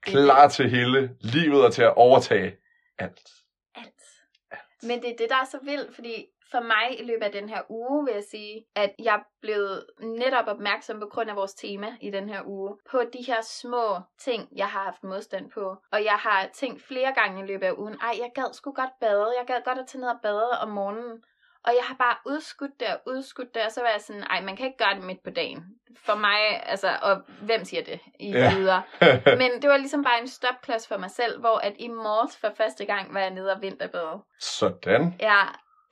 klar 0.03 0.49
til 0.49 0.71
hele 0.71 1.17
livet 1.21 1.65
og 1.65 1.73
til 1.73 1.83
at 1.83 1.95
overtage 1.97 2.57
alt. 2.99 3.21
alt. 3.75 4.03
Men 4.83 5.03
det 5.03 5.11
er 5.11 5.17
det, 5.19 5.27
der 5.31 5.37
er 5.37 5.45
så 5.45 5.59
vildt, 5.63 5.95
fordi 5.95 6.27
for 6.51 6.61
mig 6.61 7.01
i 7.01 7.05
løbet 7.05 7.23
af 7.25 7.33
den 7.33 7.49
her 7.49 7.63
uge, 7.69 8.05
vil 8.05 8.15
jeg 8.15 8.25
sige, 8.31 8.65
at 8.77 8.91
jeg 8.99 9.21
blevet 9.43 9.87
netop 10.01 10.47
opmærksom 10.47 11.01
på 11.01 11.07
grund 11.07 11.31
af 11.31 11.37
vores 11.37 11.55
tema 11.55 11.97
i 12.01 12.11
den 12.11 12.29
her 12.29 12.41
uge, 12.47 12.77
på 12.91 13.03
de 13.13 13.23
her 13.27 13.41
små 13.43 14.01
ting, 14.21 14.49
jeg 14.57 14.67
har 14.69 14.85
haft 14.85 15.05
modstand 15.05 15.51
på. 15.51 15.77
Og 15.93 16.05
jeg 16.05 16.13
har 16.19 16.49
tænkt 16.55 16.83
flere 16.83 17.13
gange 17.15 17.45
i 17.45 17.47
løbet 17.47 17.67
af 17.67 17.73
ugen, 17.73 17.95
ej, 17.95 18.15
jeg 18.23 18.31
gad 18.35 18.53
sgu 18.53 18.73
godt 18.73 18.91
bade, 19.01 19.27
jeg 19.39 19.47
gad 19.47 19.61
godt 19.65 19.79
at 19.79 19.87
tage 19.87 20.01
ned 20.01 20.09
og 20.09 20.21
bade 20.23 20.51
om 20.63 20.69
morgenen. 20.69 21.23
Og 21.67 21.73
jeg 21.77 21.85
har 21.85 21.95
bare 21.95 22.17
udskudt 22.27 22.81
det 22.81 22.89
og 22.89 23.01
udskudt 23.07 23.55
det, 23.55 23.63
og 23.63 23.73
så 23.73 23.81
var 23.81 23.89
jeg 23.89 24.01
sådan, 24.01 24.23
ej, 24.23 24.41
man 24.41 24.57
kan 24.57 24.67
ikke 24.67 24.79
gøre 24.79 24.95
det 24.95 25.05
midt 25.05 25.23
på 25.25 25.31
dagen. 25.31 25.65
For 26.07 26.15
mig, 26.15 26.67
altså, 26.67 26.89
og 27.03 27.23
hvem 27.43 27.65
siger 27.65 27.85
det 27.85 28.01
i 28.21 28.31
Ja. 28.31 28.55
videre? 28.55 28.83
Men 29.41 29.63
det 29.63 29.71
var 29.71 29.77
ligesom 29.77 30.05
bare 30.05 30.21
en 30.21 30.29
stopklods 30.29 30.89
for 30.89 30.97
mig 30.97 31.11
selv, 31.11 31.41
hvor 31.41 31.59
at 31.59 31.73
i 31.79 31.89
morges 31.89 32.37
for 32.37 32.51
første 32.57 32.85
gang 32.85 33.15
var 33.15 33.21
jeg 33.21 33.31
nede 33.31 33.53
og 33.53 33.63
vinterbade. 33.63 34.23
Sådan. 34.41 35.15
Ja, 35.21 35.43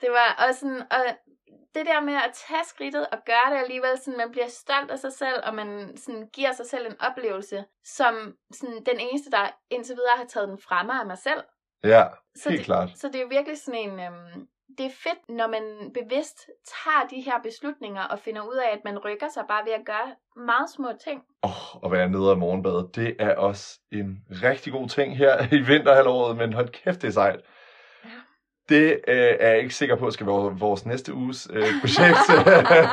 det 0.01 0.09
var 0.11 0.45
også 0.47 0.59
sådan, 0.59 0.81
og 0.91 0.99
det 1.75 1.85
der 1.85 1.99
med 2.01 2.13
at 2.13 2.31
tage 2.47 2.63
skridtet 2.65 3.07
og 3.11 3.17
gøre 3.25 3.53
det 3.55 3.63
alligevel, 3.63 3.97
sådan 4.03 4.17
man 4.17 4.31
bliver 4.31 4.47
stolt 4.47 4.91
af 4.91 4.99
sig 4.99 5.13
selv, 5.13 5.41
og 5.43 5.55
man 5.55 5.97
sådan 5.97 6.29
giver 6.33 6.51
sig 6.53 6.65
selv 6.65 6.85
en 6.87 7.01
oplevelse, 7.01 7.65
som 7.85 8.35
sådan 8.53 8.83
den 8.85 8.99
eneste, 8.99 9.31
der 9.31 9.47
indtil 9.69 9.95
videre 9.95 10.17
har 10.17 10.25
taget 10.25 10.49
den 10.49 10.57
fra 10.67 10.83
mig 10.83 10.95
af 10.95 11.05
mig 11.05 11.17
selv. 11.17 11.43
Ja, 11.83 12.03
Så 12.35 12.49
helt 12.49 12.59
det, 12.59 12.65
klart. 12.65 12.89
Så 12.95 13.07
det 13.07 13.21
er 13.21 13.27
virkelig 13.27 13.59
sådan 13.61 13.79
en, 13.89 13.99
øhm, 13.99 14.47
det 14.77 14.85
er 14.85 14.95
fedt, 15.05 15.37
når 15.37 15.47
man 15.47 15.63
bevidst 15.93 16.37
tager 16.73 17.07
de 17.09 17.21
her 17.21 17.41
beslutninger 17.43 18.03
og 18.03 18.19
finder 18.19 18.41
ud 18.41 18.55
af, 18.55 18.69
at 18.73 18.81
man 18.85 18.97
rykker 18.97 19.27
sig 19.33 19.43
bare 19.47 19.65
ved 19.65 19.73
at 19.73 19.85
gøre 19.85 20.09
meget 20.35 20.69
små 20.69 20.89
ting. 21.03 21.21
Åh, 21.43 21.75
oh, 21.75 21.85
at 21.85 21.91
være 21.91 22.09
nede 22.09 22.31
og 22.31 22.37
morgenbade, 22.37 22.89
det 22.95 23.15
er 23.19 23.35
også 23.35 23.79
en 23.91 24.17
rigtig 24.29 24.73
god 24.73 24.87
ting 24.87 25.17
her 25.17 25.53
i 25.57 25.59
vinterhalvåret, 25.59 26.37
men 26.37 26.53
hold 26.53 26.69
kæft, 26.69 27.01
det 27.01 27.07
er 27.07 27.11
sejt. 27.11 27.39
Ja. 28.05 28.09
Det 28.69 28.91
øh, 29.07 29.33
er 29.39 29.49
jeg 29.49 29.59
ikke 29.59 29.75
sikker 29.75 29.95
på, 29.95 30.11
skal 30.11 30.27
være 30.27 30.59
vores 30.59 30.85
næste 30.85 31.13
uges 31.13 31.47
øh, 31.53 31.67
projekt. 31.81 32.17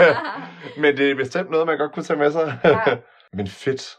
men 0.83 0.97
det 0.97 1.11
er 1.11 1.15
bestemt 1.15 1.51
noget, 1.51 1.67
man 1.67 1.79
godt 1.79 1.93
kunne 1.93 2.03
tage 2.03 2.19
med 2.19 2.31
sig. 2.31 2.59
Ja. 2.65 2.97
men 3.37 3.47
fedt. 3.47 3.97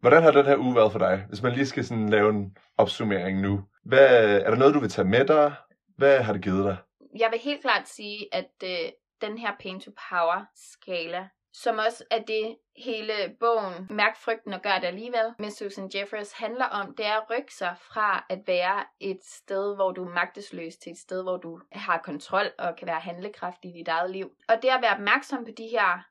Hvordan 0.00 0.22
har 0.22 0.30
den 0.30 0.46
her 0.46 0.56
uge 0.56 0.74
været 0.74 0.92
for 0.92 0.98
dig? 0.98 1.24
Hvis 1.28 1.42
man 1.42 1.52
lige 1.52 1.66
skal 1.66 1.84
sådan 1.84 2.08
lave 2.08 2.30
en 2.30 2.56
opsummering 2.78 3.40
nu. 3.40 3.60
Hvad, 3.84 4.40
er 4.40 4.50
der 4.50 4.56
noget, 4.56 4.74
du 4.74 4.80
vil 4.80 4.90
tage 4.90 5.08
med 5.08 5.24
dig? 5.24 5.52
Hvad 5.96 6.22
har 6.22 6.32
det 6.32 6.42
givet 6.42 6.64
dig? 6.64 6.76
Jeg 7.16 7.30
vil 7.30 7.40
helt 7.40 7.60
klart 7.60 7.88
sige, 7.88 8.34
at 8.34 8.50
øh, 8.64 8.92
den 9.20 9.38
her 9.38 9.52
pain 9.60 9.80
to 9.80 9.90
power 10.10 10.44
skala, 10.54 11.28
som 11.52 11.78
også 11.78 12.04
er 12.10 12.22
det 12.22 12.56
hele 12.76 13.36
bogen 13.40 13.86
Mærk 13.90 14.16
frygten 14.16 14.52
og 14.52 14.62
gør 14.62 14.78
det 14.78 14.86
alligevel 14.86 15.34
med 15.38 15.50
Susan 15.50 15.90
Jeffers 15.94 16.32
handler 16.32 16.64
om, 16.64 16.96
det 16.96 17.06
er 17.06 17.20
at 17.20 17.30
rykke 17.30 17.54
sig 17.54 17.76
fra 17.80 18.26
at 18.28 18.38
være 18.46 18.84
et 19.00 19.24
sted, 19.24 19.74
hvor 19.74 19.92
du 19.92 20.04
er 20.04 20.14
magtesløs 20.14 20.76
til 20.76 20.92
et 20.92 20.98
sted, 20.98 21.22
hvor 21.22 21.36
du 21.36 21.60
har 21.72 21.98
kontrol 21.98 22.46
og 22.58 22.76
kan 22.76 22.86
være 22.86 23.00
handlekraftig 23.00 23.70
i 23.70 23.78
dit 23.78 23.88
eget 23.88 24.10
liv. 24.10 24.30
Og 24.48 24.62
det 24.62 24.68
at 24.68 24.82
være 24.82 24.94
opmærksom 24.94 25.44
på 25.44 25.50
de 25.50 25.68
her 25.68 26.02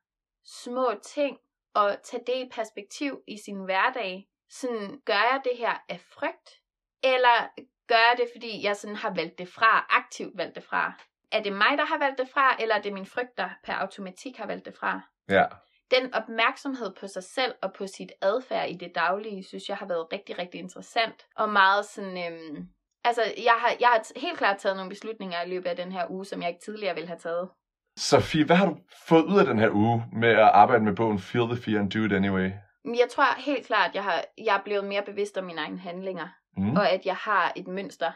små 0.44 0.94
ting 1.04 1.38
og 1.74 1.98
tage 2.04 2.24
det 2.28 2.36
i 2.36 2.50
perspektiv 2.52 3.22
i 3.28 3.38
sin 3.38 3.64
hverdag. 3.64 4.28
Sådan, 4.50 5.02
gør 5.06 5.14
jeg 5.14 5.42
det 5.44 5.58
her 5.58 5.84
af 5.90 6.00
frygt? 6.00 6.62
Eller 7.04 7.48
gør 7.88 7.96
jeg 7.96 8.16
det, 8.18 8.28
fordi 8.36 8.66
jeg 8.66 8.76
sådan 8.76 8.96
har 8.96 9.14
valgt 9.14 9.38
det 9.38 9.48
fra, 9.48 9.88
aktivt 9.90 10.38
valgt 10.38 10.56
det 10.56 10.64
fra? 10.64 10.94
Er 11.32 11.44
det 11.44 11.54
mig, 11.54 11.78
der 11.78 11.86
har 11.86 11.98
valgt 12.00 12.20
det 12.20 12.30
fra, 12.34 12.56
eller 12.62 12.76
er 12.76 12.82
det 12.82 12.94
min 12.94 13.06
frygt, 13.06 13.38
der 13.38 13.50
per 13.66 13.74
automatik 13.74 14.38
har 14.38 14.48
valgt 14.48 14.66
det 14.66 14.76
fra? 14.80 15.02
Ja, 15.30 15.46
Den 15.92 16.14
opmærksomhed 16.14 16.94
på 17.00 17.08
sig 17.08 17.24
selv 17.24 17.54
og 17.62 17.74
på 17.74 17.88
sit 17.88 18.12
adfærd 18.22 18.70
i 18.70 18.74
det 18.74 18.92
daglige, 18.96 19.44
synes 19.44 19.70
jeg 19.70 19.78
har 19.78 19.86
været 19.86 20.14
rigtig, 20.14 20.38
rigtig 20.38 20.60
interessant. 20.60 21.26
Og 21.36 21.50
meget 21.50 21.86
sådan... 21.86 22.18
Øhm, 22.34 22.68
altså, 23.04 23.22
jeg 23.38 23.54
har, 23.60 23.72
jeg 23.80 23.88
har 23.88 24.20
helt 24.20 24.38
klart 24.38 24.58
taget 24.58 24.76
nogle 24.76 24.90
beslutninger 24.90 25.42
i 25.42 25.50
løbet 25.50 25.70
af 25.70 25.76
den 25.76 25.92
her 25.92 26.06
uge, 26.10 26.26
som 26.26 26.42
jeg 26.42 26.50
ikke 26.50 26.62
tidligere 26.66 26.96
ville 26.96 27.08
have 27.08 27.20
taget. 27.20 27.50
Sofie, 27.98 28.46
hvad 28.46 28.56
har 28.56 28.66
du 28.66 28.78
fået 29.08 29.24
ud 29.26 29.40
af 29.40 29.46
den 29.46 29.60
her 29.60 29.70
uge 29.70 30.04
med 30.14 30.30
at 30.30 30.40
arbejde 30.40 30.84
med 30.84 30.96
bogen 30.96 31.20
Feel 31.20 31.46
the 31.46 31.62
Fear 31.64 31.80
and 31.80 31.92
Do 31.92 32.00
It 32.00 32.14
Anyway? 32.14 32.52
Jeg 32.86 33.08
tror 33.10 33.42
helt 33.42 33.66
klart, 33.68 33.90
at 33.90 33.96
jeg, 33.96 34.04
har, 34.04 34.24
jeg 34.38 34.58
er 34.58 34.64
blevet 34.64 34.86
mere 34.86 35.04
bevidst 35.04 35.38
om 35.38 35.44
mine 35.46 35.62
egne 35.62 35.80
handlinger. 35.80 36.28
Mm. 36.58 36.76
og 36.76 36.90
at 36.90 37.06
jeg 37.06 37.16
har 37.16 37.54
et 37.56 37.68
mønster, 37.68 38.12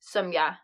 som 0.00 0.32
jeg 0.32 0.54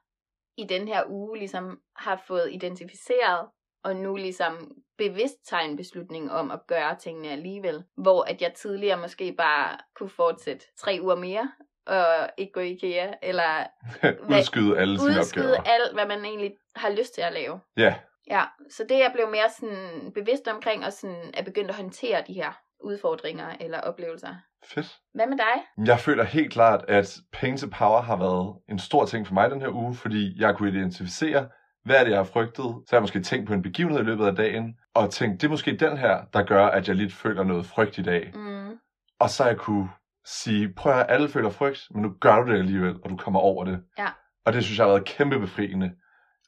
i 0.56 0.64
den 0.64 0.88
her 0.88 1.02
uge 1.08 1.38
ligesom 1.38 1.80
har 1.96 2.22
fået 2.26 2.52
identificeret, 2.52 3.48
og 3.84 3.96
nu 3.96 4.16
ligesom 4.16 4.70
bevidst 4.98 5.46
tager 5.48 5.62
en 5.62 5.76
beslutning 5.76 6.32
om 6.32 6.50
at 6.50 6.66
gøre 6.66 6.96
tingene 6.96 7.30
alligevel, 7.30 7.84
hvor 7.96 8.22
at 8.22 8.42
jeg 8.42 8.52
tidligere 8.54 8.98
måske 9.00 9.34
bare 9.38 9.78
kunne 9.96 10.10
fortsætte 10.10 10.66
tre 10.78 10.98
uger 11.02 11.14
mere, 11.14 11.52
og 11.86 12.30
ikke 12.38 12.52
gå 12.52 12.60
i 12.60 12.70
IKEA, 12.70 13.12
eller 13.22 13.66
Udskyde 14.38 14.78
alle 14.78 14.98
sine 14.98 15.18
udskyde 15.20 15.58
opgaver. 15.58 15.74
alt, 15.74 15.94
hvad 15.94 16.06
man 16.06 16.24
egentlig 16.24 16.56
har 16.76 16.90
lyst 16.90 17.14
til 17.14 17.22
at 17.22 17.32
lave. 17.32 17.60
Ja, 17.76 17.94
Ja, 18.26 18.44
så 18.70 18.84
det 18.88 18.98
jeg 18.98 19.10
blev 19.14 19.28
mere 19.28 19.50
sådan 19.50 20.12
bevidst 20.14 20.48
omkring, 20.48 20.84
og 20.84 20.92
sådan 20.92 21.30
er 21.34 21.42
begyndt 21.42 21.70
at 21.70 21.76
håndtere 21.76 22.24
de 22.26 22.32
her 22.32 22.52
udfordringer 22.84 23.46
eller 23.60 23.80
oplevelser. 23.80 24.34
fedt. 24.64 24.98
Hvad 25.14 25.26
med 25.26 25.36
dig? 25.38 25.86
Jeg 25.86 25.98
føler 26.00 26.24
helt 26.24 26.52
klart, 26.52 26.84
at 26.88 27.16
Pain 27.32 27.56
to 27.56 27.66
Power 27.78 28.00
har 28.00 28.16
været 28.16 28.56
en 28.68 28.78
stor 28.78 29.04
ting 29.06 29.26
for 29.26 29.34
mig 29.34 29.50
den 29.50 29.60
her 29.60 29.68
uge, 29.68 29.94
fordi 29.94 30.40
jeg 30.40 30.56
kunne 30.56 30.68
identificere, 30.70 31.48
hvad 31.84 31.96
er 31.96 32.04
det, 32.04 32.10
jeg 32.10 32.18
har 32.18 32.24
frygtet. 32.24 32.64
Så 32.64 32.84
har 32.90 32.96
jeg 32.96 33.02
måske 33.02 33.20
tænkt 33.22 33.46
på 33.46 33.54
en 33.54 33.62
begivenhed 33.62 34.00
i 34.00 34.04
løbet 34.04 34.26
af 34.26 34.36
dagen, 34.36 34.74
og 34.94 35.10
tænkt, 35.10 35.40
det 35.40 35.46
er 35.46 35.50
måske 35.50 35.76
den 35.76 35.96
her, 35.96 36.24
der 36.32 36.42
gør, 36.42 36.66
at 36.66 36.88
jeg 36.88 36.96
lidt 36.96 37.12
føler 37.12 37.44
noget 37.44 37.66
frygt 37.66 37.98
i 37.98 38.02
dag. 38.02 38.30
Mm, 38.34 38.78
Og 39.20 39.30
så 39.30 39.44
jeg 39.44 39.56
kunne 39.56 39.88
sige, 40.24 40.74
prøv 40.74 40.92
at 40.92 41.06
alle 41.08 41.28
føler 41.28 41.50
frygt, 41.50 41.80
men 41.90 42.02
nu 42.02 42.12
gør 42.20 42.40
du 42.42 42.52
det 42.52 42.58
alligevel, 42.58 42.96
og 43.04 43.10
du 43.10 43.16
kommer 43.16 43.40
over 43.40 43.64
det. 43.64 43.82
Ja. 43.98 44.08
Og 44.46 44.52
det 44.52 44.64
synes 44.64 44.78
jeg 44.78 44.86
har 44.86 44.92
været 44.92 45.04
kæmpe 45.04 45.38
befriende. 45.40 45.90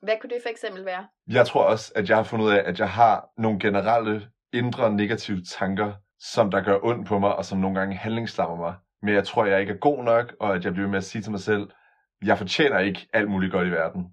hvad 0.02 0.14
kunne 0.20 0.30
det 0.30 0.38
for 0.42 0.48
eksempel 0.50 0.84
være? 0.84 1.06
Jeg 1.28 1.46
tror 1.46 1.64
også, 1.64 1.92
at 1.96 2.08
jeg 2.08 2.16
har 2.16 2.24
fundet 2.24 2.46
ud 2.46 2.50
af, 2.50 2.62
at 2.66 2.78
jeg 2.78 2.90
har 2.90 3.28
nogle 3.38 3.58
generelle 3.58 4.28
indre 4.52 4.92
negative 4.92 5.42
tanker, 5.58 5.92
som 6.32 6.50
der 6.50 6.60
gør 6.60 6.78
ondt 6.82 7.08
på 7.08 7.18
mig, 7.18 7.36
og 7.36 7.44
som 7.44 7.58
nogle 7.58 7.78
gange 7.78 7.96
handlingslammer 7.96 8.56
mig. 8.56 8.74
Men 9.02 9.14
jeg 9.14 9.26
tror, 9.26 9.44
jeg 9.44 9.60
ikke 9.60 9.72
er 9.72 9.76
god 9.76 10.04
nok, 10.04 10.34
og 10.40 10.54
at 10.54 10.64
jeg 10.64 10.72
bliver 10.72 10.88
med 10.88 10.98
at 10.98 11.04
sige 11.04 11.22
til 11.22 11.30
mig 11.30 11.40
selv, 11.40 11.70
jeg 12.24 12.38
fortjener 12.38 12.78
ikke 12.78 13.08
alt 13.12 13.30
muligt 13.30 13.52
godt 13.52 13.66
i 13.68 13.70
verden. 13.70 14.06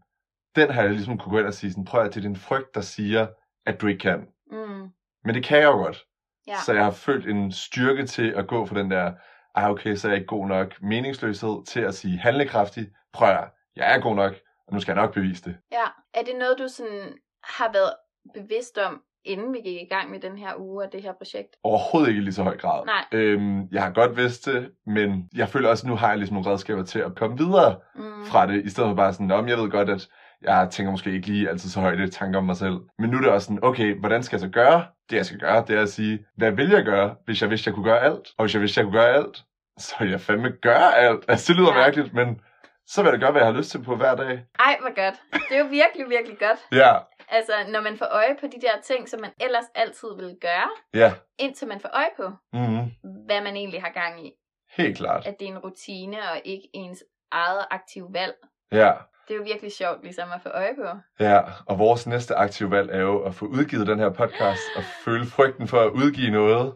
Den 0.56 0.70
har 0.70 0.82
jeg 0.82 0.92
ligesom 0.92 1.18
kunne 1.18 1.32
gå 1.32 1.40
ind 1.40 1.48
og 1.48 1.54
sige, 1.54 1.72
sådan, 1.72 1.86
prøv 1.86 2.02
at 2.02 2.14
det 2.14 2.18
er 2.18 2.28
din 2.28 2.36
frygt, 2.36 2.76
der 2.76 2.82
siger, 2.82 3.28
at 3.66 3.82
du 3.82 3.88
ikke 3.88 4.00
kan. 4.00 4.28
Mm, 4.52 4.90
Men 5.24 5.36
det 5.36 5.44
kan 5.44 5.58
jeg 5.58 5.66
jo 5.66 5.78
godt. 5.78 6.06
ja. 6.48 6.56
Så 6.66 6.74
jeg 6.74 6.84
har 6.84 6.92
følt 6.92 7.28
en 7.30 7.52
styrke 7.52 8.06
til 8.06 8.32
at 8.32 8.48
gå 8.48 8.66
for 8.66 8.76
den 8.76 8.92
der, 8.92 9.14
ah 9.56 9.70
okay, 9.70 9.96
så 9.96 10.08
er 10.08 10.12
jeg 10.12 10.18
ikke 10.20 10.28
god 10.28 10.48
nok, 10.48 10.82
meningsløshed 10.82 11.66
til 11.66 11.80
at 11.82 11.96
sige 11.96 12.18
handlekraftig, 12.18 12.88
prøv 13.14 13.30
at, 13.30 13.50
jeg 13.76 13.96
er 13.96 14.00
god 14.02 14.16
nok, 14.16 14.34
og 14.68 14.74
nu 14.74 14.80
skal 14.80 14.94
jeg 14.96 15.04
nok 15.06 15.14
bevise 15.14 15.44
det. 15.44 15.58
Ja, 15.72 15.86
er 16.14 16.24
det 16.24 16.36
noget, 16.40 16.56
du 16.60 16.68
sådan 16.68 17.14
har 17.44 17.72
været 17.72 17.94
bevidst 18.34 18.78
om, 18.78 19.02
inden 19.26 19.54
vi 19.54 19.60
gik 19.60 19.82
i 19.82 19.88
gang 19.90 20.12
med 20.12 20.20
den 20.20 20.38
her 20.38 20.54
uge 20.58 20.84
og 20.86 20.92
det 20.92 21.02
her 21.04 21.14
projekt? 21.14 21.56
Overhovedet 21.64 22.10
ikke 22.10 22.22
i 22.22 22.24
lige 22.24 22.34
så 22.34 22.44
høj 22.44 22.58
grad. 22.58 22.86
Nej. 22.86 23.06
Øhm, 23.12 23.68
jeg 23.72 23.84
har 23.84 23.90
godt 23.92 24.18
vidst 24.18 24.46
det, 24.46 24.70
men 24.86 25.30
jeg 25.36 25.50
føler 25.50 25.70
også, 25.70 25.84
at 25.86 25.90
nu 25.90 25.96
har 25.96 26.08
jeg 26.10 26.18
ligesom 26.18 26.36
nogle 26.36 26.50
redskaber 26.52 26.84
til 26.84 27.00
at 27.00 27.16
komme 27.16 27.38
videre 27.38 27.76
Mm. 27.96 28.26
fra 28.26 28.48
det, 28.48 28.66
i 28.66 28.70
stedet 28.70 28.90
for 28.90 28.96
bare 28.96 29.14
sådan, 29.14 29.32
om 29.32 29.48
jeg 29.48 29.58
ved 29.58 29.70
godt, 29.70 29.90
at 29.90 30.08
jeg 30.42 30.68
tænker 30.72 30.92
måske 30.92 31.12
ikke 31.12 31.28
lige 31.28 31.50
altid 31.50 31.70
så 31.70 31.80
højt 31.80 32.12
tanker 32.12 32.40
om 32.40 32.46
mig 32.46 32.56
selv. 32.56 32.78
Men 33.00 33.10
nu 33.10 33.18
er 33.18 33.22
det 33.22 33.30
også 33.32 33.46
sådan, 33.46 33.64
okay, 33.64 34.00
hvordan 34.00 34.24
skal 34.24 34.36
jeg 34.36 34.42
så 34.42 34.50
gøre? 34.50 34.86
Det 35.10 35.16
jeg 35.18 35.26
skal 35.26 35.40
gøre, 35.40 35.64
det 35.68 35.78
er 35.78 35.82
at 35.82 35.90
sige, 35.90 36.20
hvad 36.38 36.52
vil 36.52 36.70
jeg 36.70 36.84
gøre, 36.84 37.16
hvis 37.26 37.42
jeg 37.42 37.50
vidste, 37.50 37.68
jeg 37.68 37.76
kunne 37.76 37.86
gøre 37.86 38.00
alt? 38.00 38.28
Og 38.38 38.44
hvis 38.46 38.54
jeg 38.54 38.62
vidste, 38.62 38.80
jeg 38.80 38.86
kunne 38.86 39.00
gøre 39.00 39.10
alt, 39.10 39.44
så 39.80 39.96
vil 40.00 40.10
jeg 40.10 40.22
fandme 40.22 40.52
gøre 40.62 40.96
alt. 40.98 41.26
Altså, 41.28 41.54
det 41.54 41.60
lyder 41.60 41.72
Ja. 41.74 41.78
mærkeligt, 41.84 42.14
men 42.14 42.42
så 42.88 43.02
vil 43.02 43.10
jeg 43.10 43.20
da 43.20 43.24
gøre, 43.26 43.32
hvad 43.32 43.42
jeg 43.42 43.52
har 43.52 43.58
lyst 43.58 43.72
til 43.72 43.84
på 43.84 43.96
hver 43.96 44.16
dag. 44.16 44.44
Ej, 44.60 44.78
hvor 44.82 44.96
godt. 45.06 45.16
Det 45.50 45.56
er 45.58 45.60
jo 45.60 45.66
virkelig, 45.66 46.06
virkelig 46.10 46.38
godt. 46.40 46.60
Ja, 46.82 46.92
Altså, 47.32 47.52
når 47.72 47.82
man 47.82 47.98
får 47.98 48.06
øje 48.06 48.36
på 48.40 48.46
de 48.48 48.62
der 48.62 48.82
ting, 48.84 49.10
som 49.10 49.22
man 49.22 49.32
ellers 49.42 49.66
altid 49.76 50.08
vil 50.16 50.38
gøre, 50.42 50.70
ja. 50.94 51.14
indtil 51.40 51.68
man 51.68 51.80
får 51.80 51.90
øje 51.94 52.10
på, 52.18 52.32
Mm-hmm. 52.54 52.92
hvad 53.26 53.42
man 53.42 53.56
egentlig 53.56 53.82
har 53.82 53.92
gang 53.92 54.28
i. 54.28 54.32
Helt 54.78 54.98
klart. 54.98 55.28
At 55.28 55.36
det 55.40 55.48
er 55.48 55.52
en 55.52 55.58
rutine 55.60 56.18
og 56.32 56.42
ikke 56.46 56.68
ens 56.74 57.04
eget 57.32 57.66
aktiv 57.72 58.14
valg. 58.14 58.34
Ja. 58.72 58.92
Det 59.28 59.34
er 59.34 59.38
jo 59.38 59.44
virkelig 59.44 59.72
sjovt 59.72 60.04
ligesom 60.04 60.30
at 60.36 60.42
få 60.42 60.50
øje 60.50 60.76
på. 60.76 60.88
Ja, 61.24 61.40
og 61.66 61.80
vores 61.80 62.08
næste 62.08 62.36
aktive 62.36 62.72
valg 62.72 62.90
er 62.92 63.00
jo 63.02 63.22
at 63.24 63.36
få 63.36 63.46
udgivet 63.46 63.88
den 63.88 64.00
her 64.00 64.10
podcast 64.10 64.62
og 64.76 64.84
føle 65.06 65.26
frygten 65.26 65.68
for 65.68 65.80
at 65.80 65.90
udgive 65.92 66.32
noget. 66.32 66.74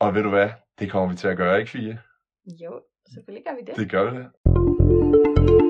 Og 0.00 0.14
ved 0.14 0.22
du 0.22 0.28
hvad? 0.30 0.50
Det 0.78 0.90
kommer 0.90 1.08
vi 1.10 1.16
til 1.16 1.28
at 1.28 1.36
gøre, 1.36 1.58
ikke 1.58 1.70
Fie? 1.70 2.00
Jo, 2.46 2.80
selvfølgelig 3.14 3.44
gør 3.46 3.54
vi 3.54 3.60
det. 3.66 3.76
Det 3.76 3.90
gør 3.90 4.10
vi 4.10 4.16
det. 4.18 5.63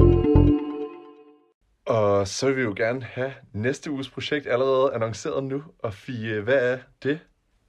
Og 1.86 2.28
så 2.28 2.46
vil 2.46 2.56
vi 2.56 2.62
jo 2.62 2.74
gerne 2.76 3.02
have 3.02 3.34
næste 3.52 3.90
uges 3.90 4.10
projekt 4.10 4.46
allerede 4.46 4.94
annonceret 4.94 5.44
nu. 5.44 5.64
Og 5.78 5.94
Fie, 5.94 6.40
hvad 6.40 6.72
er 6.72 6.78
det? 7.02 7.20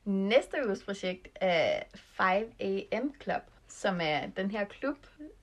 Næste 0.06 0.58
uges 0.68 0.84
projekt 0.84 1.28
er 1.36 1.80
5am 2.22 3.24
Club, 3.24 3.42
som 3.68 4.00
er 4.02 4.20
den 4.38 4.52
her 4.52 4.66
klub, 4.66 4.98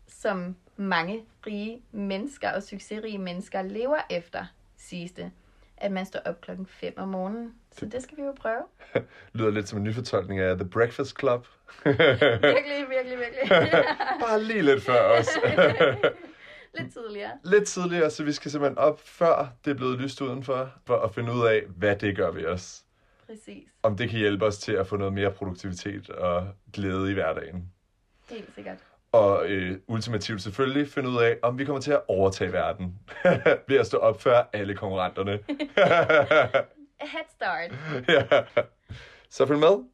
som 0.08 0.56
mange 0.76 1.24
rige 1.46 1.82
mennesker 1.92 2.52
og 2.52 2.62
succesrige 2.62 3.18
mennesker 3.18 3.62
lever 3.62 3.98
efter, 4.10 4.44
siges 4.76 5.12
det. 5.12 5.30
At 5.76 5.92
man 5.92 6.06
står 6.06 6.20
op 6.24 6.40
klokken 6.40 6.66
5 6.66 6.94
om 6.96 7.08
morgenen. 7.08 7.54
Så 7.78 7.86
det 7.86 8.02
skal 8.02 8.16
vi 8.16 8.22
jo 8.22 8.32
prøve. 8.32 8.62
Lyder 9.34 9.50
lidt 9.50 9.68
som 9.68 9.78
en 9.78 9.84
nyfortolkning 9.84 10.40
af 10.40 10.56
The 10.56 10.68
Breakfast 10.68 11.18
Club. 11.18 11.46
Virkelig, 11.84 12.86
virkelig, 12.90 13.18
virkelig. 13.18 13.50
Bare 14.26 14.42
lige 14.42 14.62
lidt 14.62 14.82
før 14.82 15.18
os. 15.18 15.28
Lidt 16.78 16.92
tidligere. 16.92 17.30
lidt 17.44 17.68
tidligere, 17.68 18.10
så 18.10 18.24
vi 18.24 18.32
skal 18.32 18.50
simpelthen 18.50 18.78
op, 18.78 19.00
før 19.04 19.48
det 19.64 19.70
er 19.70 19.74
blevet 19.74 19.98
lyst 20.00 20.20
udenfor, 20.20 20.70
for 20.86 20.96
at 20.96 21.14
finde 21.14 21.32
ud 21.32 21.46
af, 21.46 21.62
hvad 21.76 21.96
det 21.96 22.16
gør 22.16 22.30
ved 22.30 22.46
os. 22.46 22.84
Præcis. 23.26 23.68
Om 23.82 23.96
det 23.96 24.10
kan 24.10 24.18
hjælpe 24.18 24.44
os 24.46 24.58
til 24.58 24.72
at 24.72 24.86
få 24.86 24.96
noget 24.96 25.12
mere 25.12 25.30
produktivitet 25.30 26.10
og 26.10 26.48
glæde 26.72 27.10
i 27.10 27.14
hverdagen. 27.14 27.72
Helt 28.30 28.50
sikkert. 28.54 28.76
Og 29.12 29.46
øh, 29.46 29.78
ultimativt 29.88 30.42
selvfølgelig 30.42 30.88
finde 30.88 31.08
ud 31.08 31.16
af, 31.22 31.38
om 31.42 31.58
vi 31.58 31.64
kommer 31.64 31.80
til 31.80 31.92
at 31.92 32.00
overtage 32.08 32.52
verden 32.52 32.98
ved 33.68 33.76
at 33.76 33.86
stå 33.86 33.98
op 33.98 34.20
før 34.22 34.48
alle 34.52 34.74
konkurrenterne. 34.74 35.32
Head 37.12 37.28
start. 37.36 37.70
ja. 38.08 38.42
Så 39.30 39.46
følg 39.46 39.58
med. 39.58 39.84